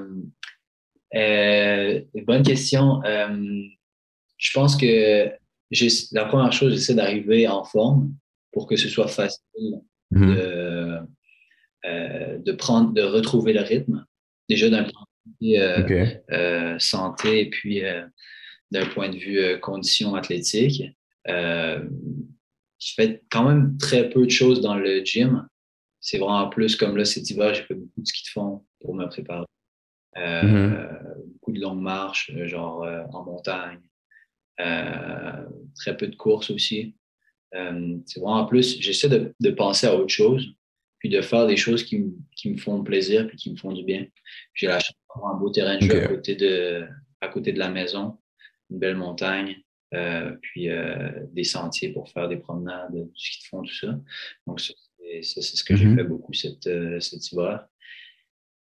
[1.15, 3.03] euh, bonne question.
[3.03, 3.61] Euh,
[4.37, 5.31] je pense que
[6.11, 8.13] la première chose, j'essaie d'arriver en forme
[8.51, 9.81] pour que ce soit facile
[10.11, 10.35] mhm.
[10.35, 10.99] de,
[11.85, 14.05] euh, de, prendre, de retrouver le rythme.
[14.47, 15.03] Déjà d'un point
[15.41, 17.81] de vue euh, euh, santé et puis
[18.71, 20.83] d'un point de vue condition athlétique.
[21.27, 25.45] je fais quand même très peu de choses dans le gym.
[25.99, 28.95] C'est vraiment plus comme là, cet hiver, j'ai fait beaucoup de ski de fond pour
[28.95, 29.45] me préparer.
[30.15, 30.87] Mhm.
[31.33, 33.81] Beaucoup de longues marches, genre en montagne.
[34.57, 36.95] très peu de courses aussi.
[37.51, 40.55] c'est vraiment en plus, j'essaie de, de, penser à autre chose
[41.03, 41.97] puis de faire des choses qui,
[42.45, 44.07] me font plaisir puis qui me font du bien.
[44.53, 46.87] J'ai la chance d'avoir un beau terrain de jeu à, côté de,
[47.19, 48.19] à côté de la maison,
[48.69, 49.57] une belle montagne,
[49.93, 53.99] euh, puis euh, des sentiers pour faire des promenades, du ski de fond, tout ça.
[54.47, 55.95] Donc, c'est ce que j'ai mm-hmm.
[55.97, 57.67] fait beaucoup cette, euh, cet hiver.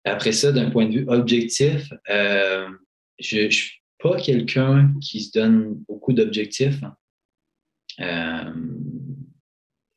[0.04, 5.82] Après ça, d'un point de vue objectif, je ne suis pas quelqu'un qui se donne
[5.88, 6.80] beaucoup d'objectifs.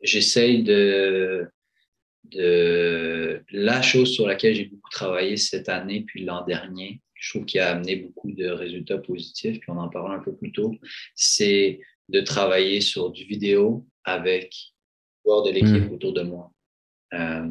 [0.02, 1.48] J'essaye de
[2.26, 7.46] de la chose sur laquelle j'ai beaucoup travaillé cette année puis l'an dernier, je trouve
[7.46, 10.76] qu'il a amené beaucoup de résultats positifs, puis on en parlait un peu plus tôt,
[11.16, 14.54] c'est de travailler sur du vidéo avec
[15.26, 15.94] joueurs de l'équipe hmm.
[15.94, 16.52] autour de moi
[17.14, 17.48] euh,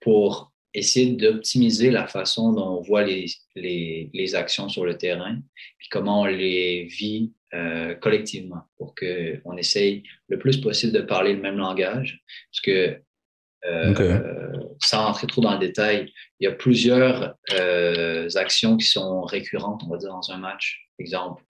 [0.00, 5.40] pour essayer d'optimiser la façon dont on voit les, les, les, actions sur le terrain,
[5.78, 11.32] puis comment on les vit euh, collectivement, pour qu'on essaye le plus possible de parler
[11.32, 12.22] le même langage.
[12.50, 13.00] Parce que
[13.66, 14.52] euh,
[14.82, 19.82] sans entrer trop dans le détail, il y a plusieurs euh, actions qui sont récurrentes,
[19.84, 20.88] on va dire, dans un match.
[20.98, 21.42] Exemple,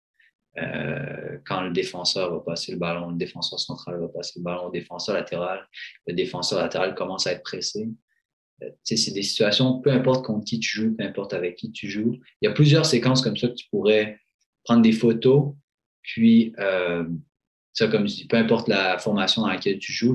[0.59, 4.67] euh, quand le défenseur va passer le ballon, le défenseur central va passer le ballon,
[4.67, 5.67] le défenseur latéral,
[6.07, 7.89] le défenseur latéral commence à être pressé.
[8.83, 12.19] c'est des situations, peu importe contre qui tu joues, peu importe avec qui tu joues.
[12.41, 14.19] Il y a plusieurs séquences comme ça que tu pourrais
[14.65, 15.53] prendre des photos,
[16.03, 16.55] puis,
[17.73, 20.15] ça, comme je dis, peu importe la formation dans laquelle tu joues,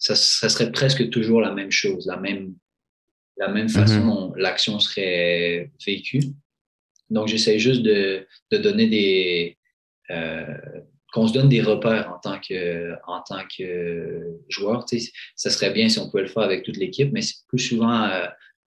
[0.00, 0.16] ça,
[0.48, 2.54] serait presque toujours la même chose, la même,
[3.36, 3.70] la même mhm.
[3.70, 6.22] façon dont l'action serait vécue.
[7.10, 9.58] Donc, j'essaie juste de, de, donner des.
[10.10, 10.56] Euh,
[11.12, 14.84] qu'on se donne des repères en tant que, en tant que joueur.
[14.84, 17.44] Tu sais, ça serait bien si on pouvait le faire avec toute l'équipe, mais c'est
[17.48, 18.26] plus souvent euh,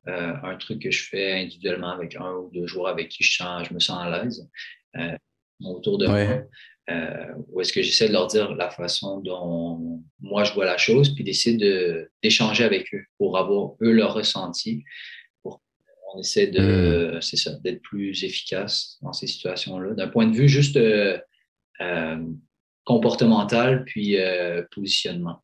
[0.10, 3.38] euh, un truc que je fais individuellement avec un ou deux joueurs avec qui je,
[3.38, 4.50] sens, je me sens à l'aise
[5.64, 6.44] autour de moi.
[6.90, 10.78] Euh, ou est-ce que j'essaie de leur dire la façon dont moi je vois la
[10.78, 11.58] chose, puis d'essayer
[12.22, 14.84] d'échanger avec eux pour avoir eux leur ressenti.
[15.42, 15.62] Pour,
[16.14, 17.22] on essaie de, hmm.
[17.22, 21.18] c'est ça, d'être plus efficace dans ces situations-là, d'un point de vue juste euh,
[21.80, 22.22] euh,
[22.84, 24.18] comportemental, puis
[24.72, 25.42] positionnement.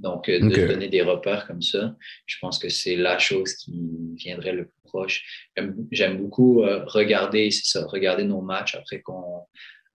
[0.00, 1.94] Donc, de donner des repères comme ça,
[2.24, 5.50] je pense que c'est la chose qui viendrait le plus proche.
[5.90, 9.42] J'aime beaucoup euh, regarder, c'est ça, regarder nos matchs après qu'on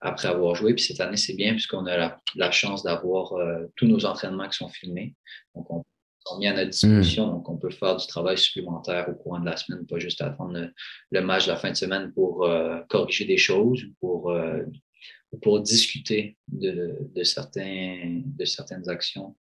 [0.02, 0.76] après avoir joué.
[0.76, 4.58] Puis cette année, c'est bien puisqu'on a la, chance d'avoir euh, tous nos entraînements qui
[4.58, 5.16] sont filmés.
[5.56, 5.84] Donc, on
[6.28, 7.28] sont mis à notre disposition.
[7.28, 7.32] Hmm.
[7.34, 10.70] Donc, on peut faire du travail supplémentaire au courant de la semaine, pas juste attendre
[11.12, 14.36] le, match de la fin de semaine pour euh, corriger des choses ou pour,
[15.42, 19.36] pour discuter de, de, certains, de certaines actions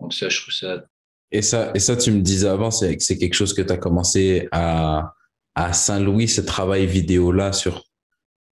[0.00, 0.84] donc ça, je trouve ça...
[1.32, 3.76] Et ça, et ça tu me disais avant, c'est c'est quelque chose que tu as
[3.76, 5.12] commencé à,
[5.56, 7.82] à Saint-Louis, ce travail vidéo-là sur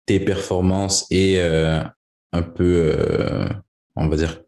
[0.06, 1.82] tes performances et euh,
[2.32, 3.46] un peu, euh,
[3.94, 4.42] on va dire,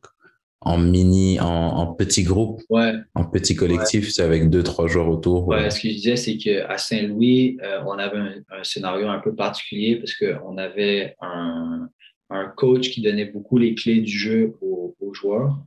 [0.61, 2.95] en mini, en, en petit groupe, ouais.
[3.14, 5.47] en petit collectif, c'est avec deux, trois joueurs autour.
[5.47, 8.18] Ouais, ce que je disais, c'est qu'à Saint-Louis, euh, on avait
[8.51, 11.88] un, scénario un peu particulier parce qu'on avait un,
[12.30, 15.59] un, coach qui donnait beaucoup les clés du jeu aux, aux joueurs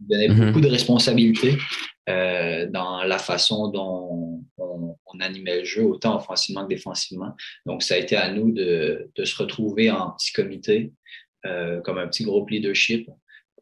[0.00, 0.46] donnait mhm.
[0.46, 1.56] beaucoup de responsabilités
[2.08, 7.34] euh, dans la façon dont on, animait le jeu, autant offensivement que défensivement.
[7.64, 10.92] Donc, ça a été à nous de, de se retrouver en petit comité,
[11.46, 13.08] euh, comme un petit groupe leadership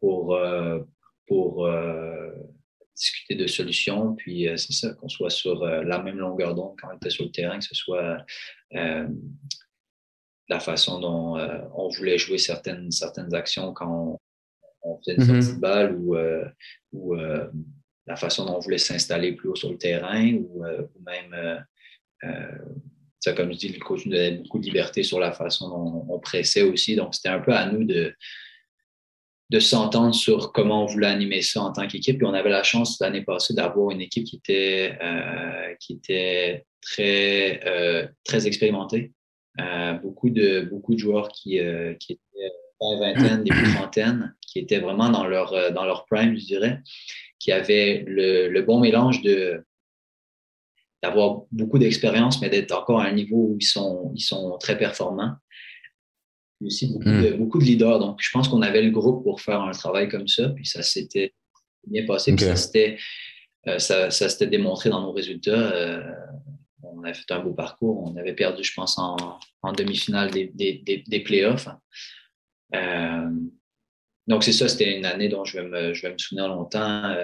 [0.01, 0.79] pour, euh,
[1.27, 1.65] pour
[2.93, 4.15] discuter de solutions.
[4.15, 7.31] Puis, c'est ça, qu'on soit sur la même longueur d'onde quand on était sur le
[7.31, 8.17] terrain, que ce soit
[10.49, 11.37] la façon dont
[11.73, 14.19] on voulait jouer certaines, certaines actions quand on,
[14.85, 16.45] on faisait une sortie de balle ou, euh,
[16.93, 17.47] ou euh,
[18.05, 21.65] la façon dont on voulait s'installer plus haut sur le terrain ou, euh, même,
[23.35, 26.19] comme je dis, le coach nous donnait beaucoup de liberté sur la façon dont on
[26.19, 26.95] pressait aussi.
[26.95, 28.13] Donc, c'était un peu à nous de,
[29.49, 32.17] de s'entendre sur comment on voulait animer ça en tant qu'équipe.
[32.17, 34.99] Puis on avait la chance l'année passée d'avoir une équipe qui était,
[35.79, 39.11] qui était très, très expérimentée.
[40.03, 41.59] beaucoup, de, beaucoup de joueurs qui,
[41.99, 46.45] qui étaient vingtaine, début trentaine, qui étaient vraiment dans leur, euh, dans leur prime, je
[46.45, 46.79] dirais,
[47.39, 49.65] qui avaient le, le bon mélange de
[51.03, 54.75] d'avoir beaucoup d'expérience, mais d'être encore à un niveau où ils sont, ils sont très
[54.75, 55.33] performants.
[56.57, 57.37] puis aussi beaucoup, de, hmm.
[57.37, 57.99] beaucoup de leaders.
[57.99, 60.81] Donc, je pense qu'on avait le groupe pour faire un travail comme ça, puis ça
[60.81, 61.35] s'était
[61.85, 62.97] bien passé, puis ça s'était
[63.67, 65.51] euh, ça, ça démontré dans nos résultats.
[65.51, 66.01] Euh,
[66.81, 68.03] on a fait un beau parcours.
[68.03, 69.17] On avait perdu, je pense, en,
[69.61, 71.67] en demi-finale des, des, des, playoffs.
[72.73, 73.29] Euh,
[74.27, 77.15] donc, c'est ça, c'était une année dont je vais me, je vais me souvenir longtemps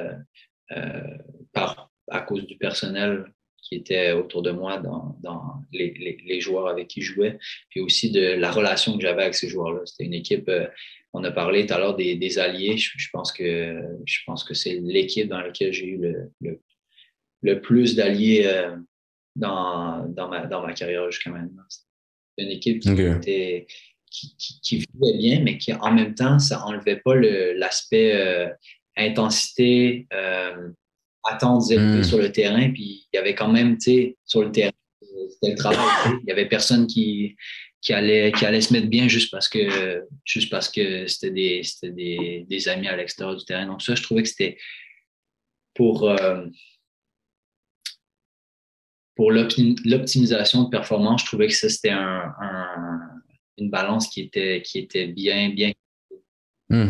[1.54, 3.26] par, à cause du personnel
[3.62, 7.38] qui était autour de moi dans, dans les, les, les, joueurs avec qui je jouais,
[7.70, 9.82] puis aussi de la relation que j'avais avec ces joueurs-là.
[9.86, 10.68] C'était une équipe, euh,
[11.14, 14.54] on a parlé tout à l'heure des, des, alliés, je, pense que, je pense que
[14.54, 16.60] c'est l'équipe dans laquelle j'ai eu le, le,
[17.41, 18.76] le, plus d'alliés euh,
[19.36, 21.64] dans, dans, ma, dans ma carrière jusqu'à maintenant.
[21.70, 23.68] C'était une équipe qui, était,
[24.12, 28.49] qui, qui, vivait bien, mais qui en même temps, ça enlevait pas l'aspect euh,
[28.97, 30.07] intensité,
[31.24, 32.03] attendre hmm.
[32.03, 34.72] sur le terrain, puis il y avait quand même, tu sais, sur le terrain,
[35.30, 36.20] c'était le travail.
[36.24, 37.36] Il y avait personne qui,
[37.82, 41.62] qui, allait, qui allait se mettre bien juste parce que juste parce que c'était des,
[41.84, 43.66] des, des, amis à l'extérieur du terrain.
[43.66, 44.57] Donc ça, je trouvais que c'était
[45.74, 46.45] pour, euh,
[49.16, 52.34] pour l'optimisation de performance, je trouvais que ça, c'était un,
[53.62, 55.72] une balance qui était, qui était bien, bien.
[56.70, 56.89] Hmm.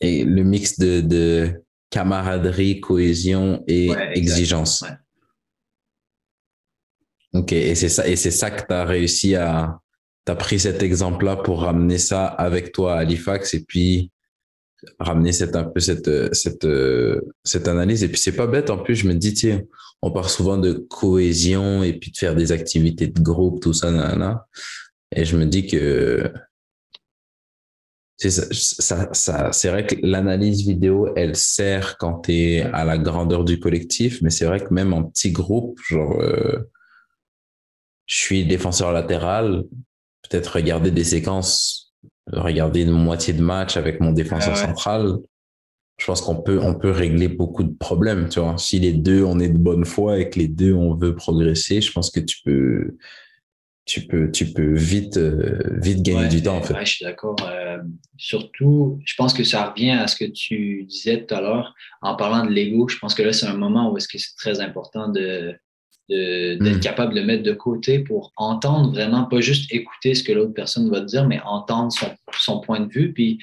[0.00, 1.50] Et le mix de, de
[1.90, 4.84] camaraderie, cohésion et exigence.
[7.34, 9.80] Ok, et c'est ça, et c'est ça que tu as réussi à,
[10.24, 14.10] tu as pris cet exemple-là pour ramener ça avec toi à Halifax et puis
[14.98, 16.66] ramener cette, un peu cette, cette,
[17.44, 18.04] cette analyse.
[18.04, 19.62] Et puis c'est pas bête, en plus, je me dis, tiens,
[20.00, 23.90] on parle souvent de cohésion et puis de faire des activités de groupe, tout ça.
[25.12, 26.32] Et je me dis que
[28.16, 32.98] c'est ça, ça, c'est vrai que l'analyse vidéo, elle sert quand tu es à la
[32.98, 36.68] grandeur du collectif, mais c'est vrai que même en petit groupe, genre, euh,
[38.06, 39.62] je suis défenseur latéral,
[40.28, 41.94] peut-être regarder des séquences,
[42.32, 45.18] regarder une moitié de match avec mon défenseur ah central,
[45.98, 48.56] je pense qu'on peut, on peut régler beaucoup de problèmes, tu vois.
[48.58, 51.80] Si les deux, on est de bonne foi et que les deux, on veut progresser,
[51.80, 52.96] je pense que tu peux,
[53.88, 56.74] tu peux, tu peux vite, euh, vite gagner du temps, en fait.
[56.80, 57.36] je suis d'accord.
[57.42, 57.78] Euh,
[58.18, 62.14] surtout, je pense que ça revient à ce que tu disais tout à l'heure en
[62.14, 62.86] parlant de l'ego.
[62.88, 65.54] Je pense que là, c'est un moment où est-ce que c'est très important de,
[66.10, 66.80] d'être hmm.
[66.80, 70.52] capable de le mettre de côté pour entendre vraiment, pas juste écouter ce que l'autre
[70.52, 72.08] personne va te dire, mais entendre son,
[72.38, 73.38] son point de vue, puis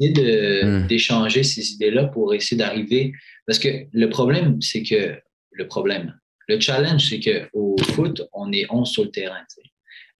[0.00, 0.86] essayer de, hmm.
[0.88, 3.12] d'échanger ces idées-là pour essayer d'arriver.
[3.46, 5.20] Parce que le problème, c'est que
[5.52, 6.18] le problème,
[6.48, 9.44] le challenge, c'est qu'au foot, on est 11 sur le terrain.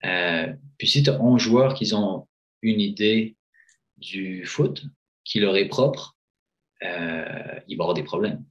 [0.04, 2.28] Euh, puis si tu as 11 joueurs qui ont
[2.62, 3.36] une idée
[3.96, 4.84] du foot,
[5.24, 6.16] qui leur est propre,
[6.82, 8.44] euh, il va y avoir des problèmes.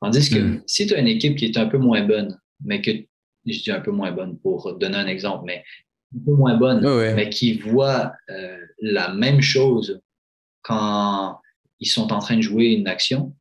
[0.00, 0.62] Tandis que hmm.
[0.66, 2.90] si tu as une équipe qui est un peu moins bonne, mais que,
[3.46, 5.64] je dis un peu moins bonne pour donner un exemple, mais
[6.14, 6.80] un peu moins bonne,
[7.14, 10.00] mais qui voit euh, la même chose
[10.62, 11.40] quand
[11.80, 13.34] ils sont en train de jouer une action,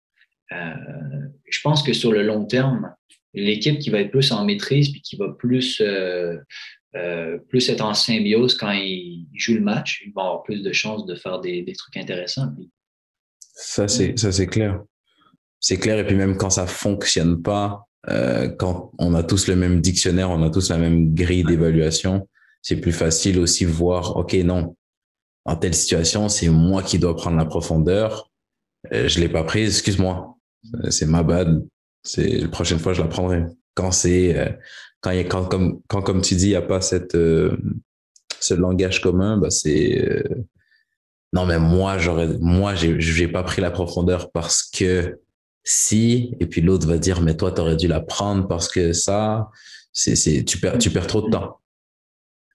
[0.52, 2.96] euh, je pense que sur le long terme,
[3.38, 6.38] l'équipe qui va être plus en maîtrise puis qui va plus, euh,
[6.96, 10.72] euh, plus être en symbiose quand ils jouent le match, ils vont avoir plus de
[10.72, 12.50] chances de faire des, trucs intéressants.
[13.54, 14.82] Ça, c'est, ça, c'est clair.
[15.60, 16.00] C'est clair.
[16.00, 20.30] Et puis même quand ça fonctionne pas, euh, quand on a tous le même dictionnaire,
[20.32, 22.28] on a tous la même grille d'évaluation,
[22.62, 24.76] c'est plus facile aussi voir, OK, non,
[25.46, 28.30] en telle situation, c'est moi qui dois prendre la profondeur.
[28.92, 30.38] Je l'ai pas prise, excuse-moi.
[30.90, 31.66] C'est ma bad.
[32.08, 33.44] C'est la prochaine fois, je la prendrai.
[33.76, 34.50] Quand c'est euh,
[35.02, 37.58] quand quand comme quand comme tu dis, il y a pas cette euh,
[38.40, 40.24] ce langage commun, bah c'est euh,
[41.34, 45.20] non mais moi j'aurais moi j'ai pas pris la profondeur parce que
[45.66, 48.94] si et puis l'autre va dire mais toi tu aurais dû la prendre parce que
[48.94, 49.50] ça
[49.92, 51.60] c'est c'est tu perds tu perds trop de temps.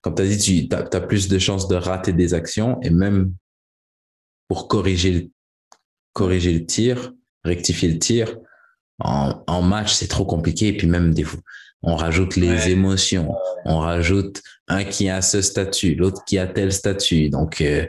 [0.00, 3.34] Comme tu as dit, tu as, plus de chances de rater des actions et même
[4.48, 5.30] pour corriger
[6.14, 7.12] corriger le tir,
[7.44, 8.36] rectifier le tir,
[8.98, 10.68] en, en match, c'est trop compliqué.
[10.68, 11.40] Et puis même des fois,
[11.82, 13.34] on rajoute les émotions,
[13.64, 17.28] on rajoute un qui a ce statut, l'autre qui a tel statut.
[17.28, 17.86] Donc, euh,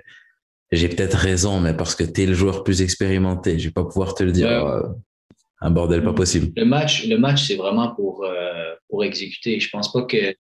[0.72, 3.86] j'ai peut-être raison, mais parce que tu es le joueur plus expérimenté, je vais pas
[3.86, 4.50] pouvoir te le dire.
[4.50, 4.82] Euh,
[5.62, 6.52] un bordel pas possible.
[6.58, 9.60] Le match, le match, c'est vraiment pour euh, pour exécuter.
[9.60, 10.36] Je pense pas que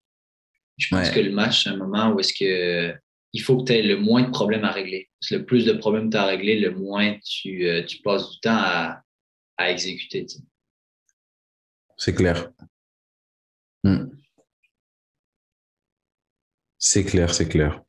[0.78, 2.92] je pense que le match, c'est un moment où est-ce que
[3.34, 5.08] il faut que tu aies le moins de problèmes à régler.
[5.20, 8.30] Parce que le plus de problèmes tu as à régler, le moins tu, tu passes
[8.32, 9.00] du temps à,
[9.58, 10.26] à exécuter.
[12.04, 12.50] C'est clair.
[13.84, 14.06] Hmm.
[16.76, 17.80] C'est clair, c'est clair.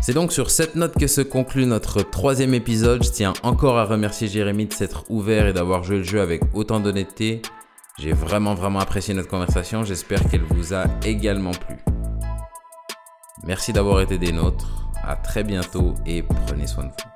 [0.00, 3.02] C'est donc sur cette note que se conclut notre troisième épisode.
[3.02, 6.42] Je tiens encore à remercier Jérémy de s'être ouvert et d'avoir joué le jeu avec
[6.54, 7.42] autant d'honnêteté.
[7.98, 9.82] J'ai vraiment vraiment apprécié notre conversation.
[9.82, 11.78] J'espère qu'elle vous a également plu.
[13.42, 14.92] Merci d'avoir été des nôtres.
[15.02, 17.13] À très bientôt et prenez soin de vous.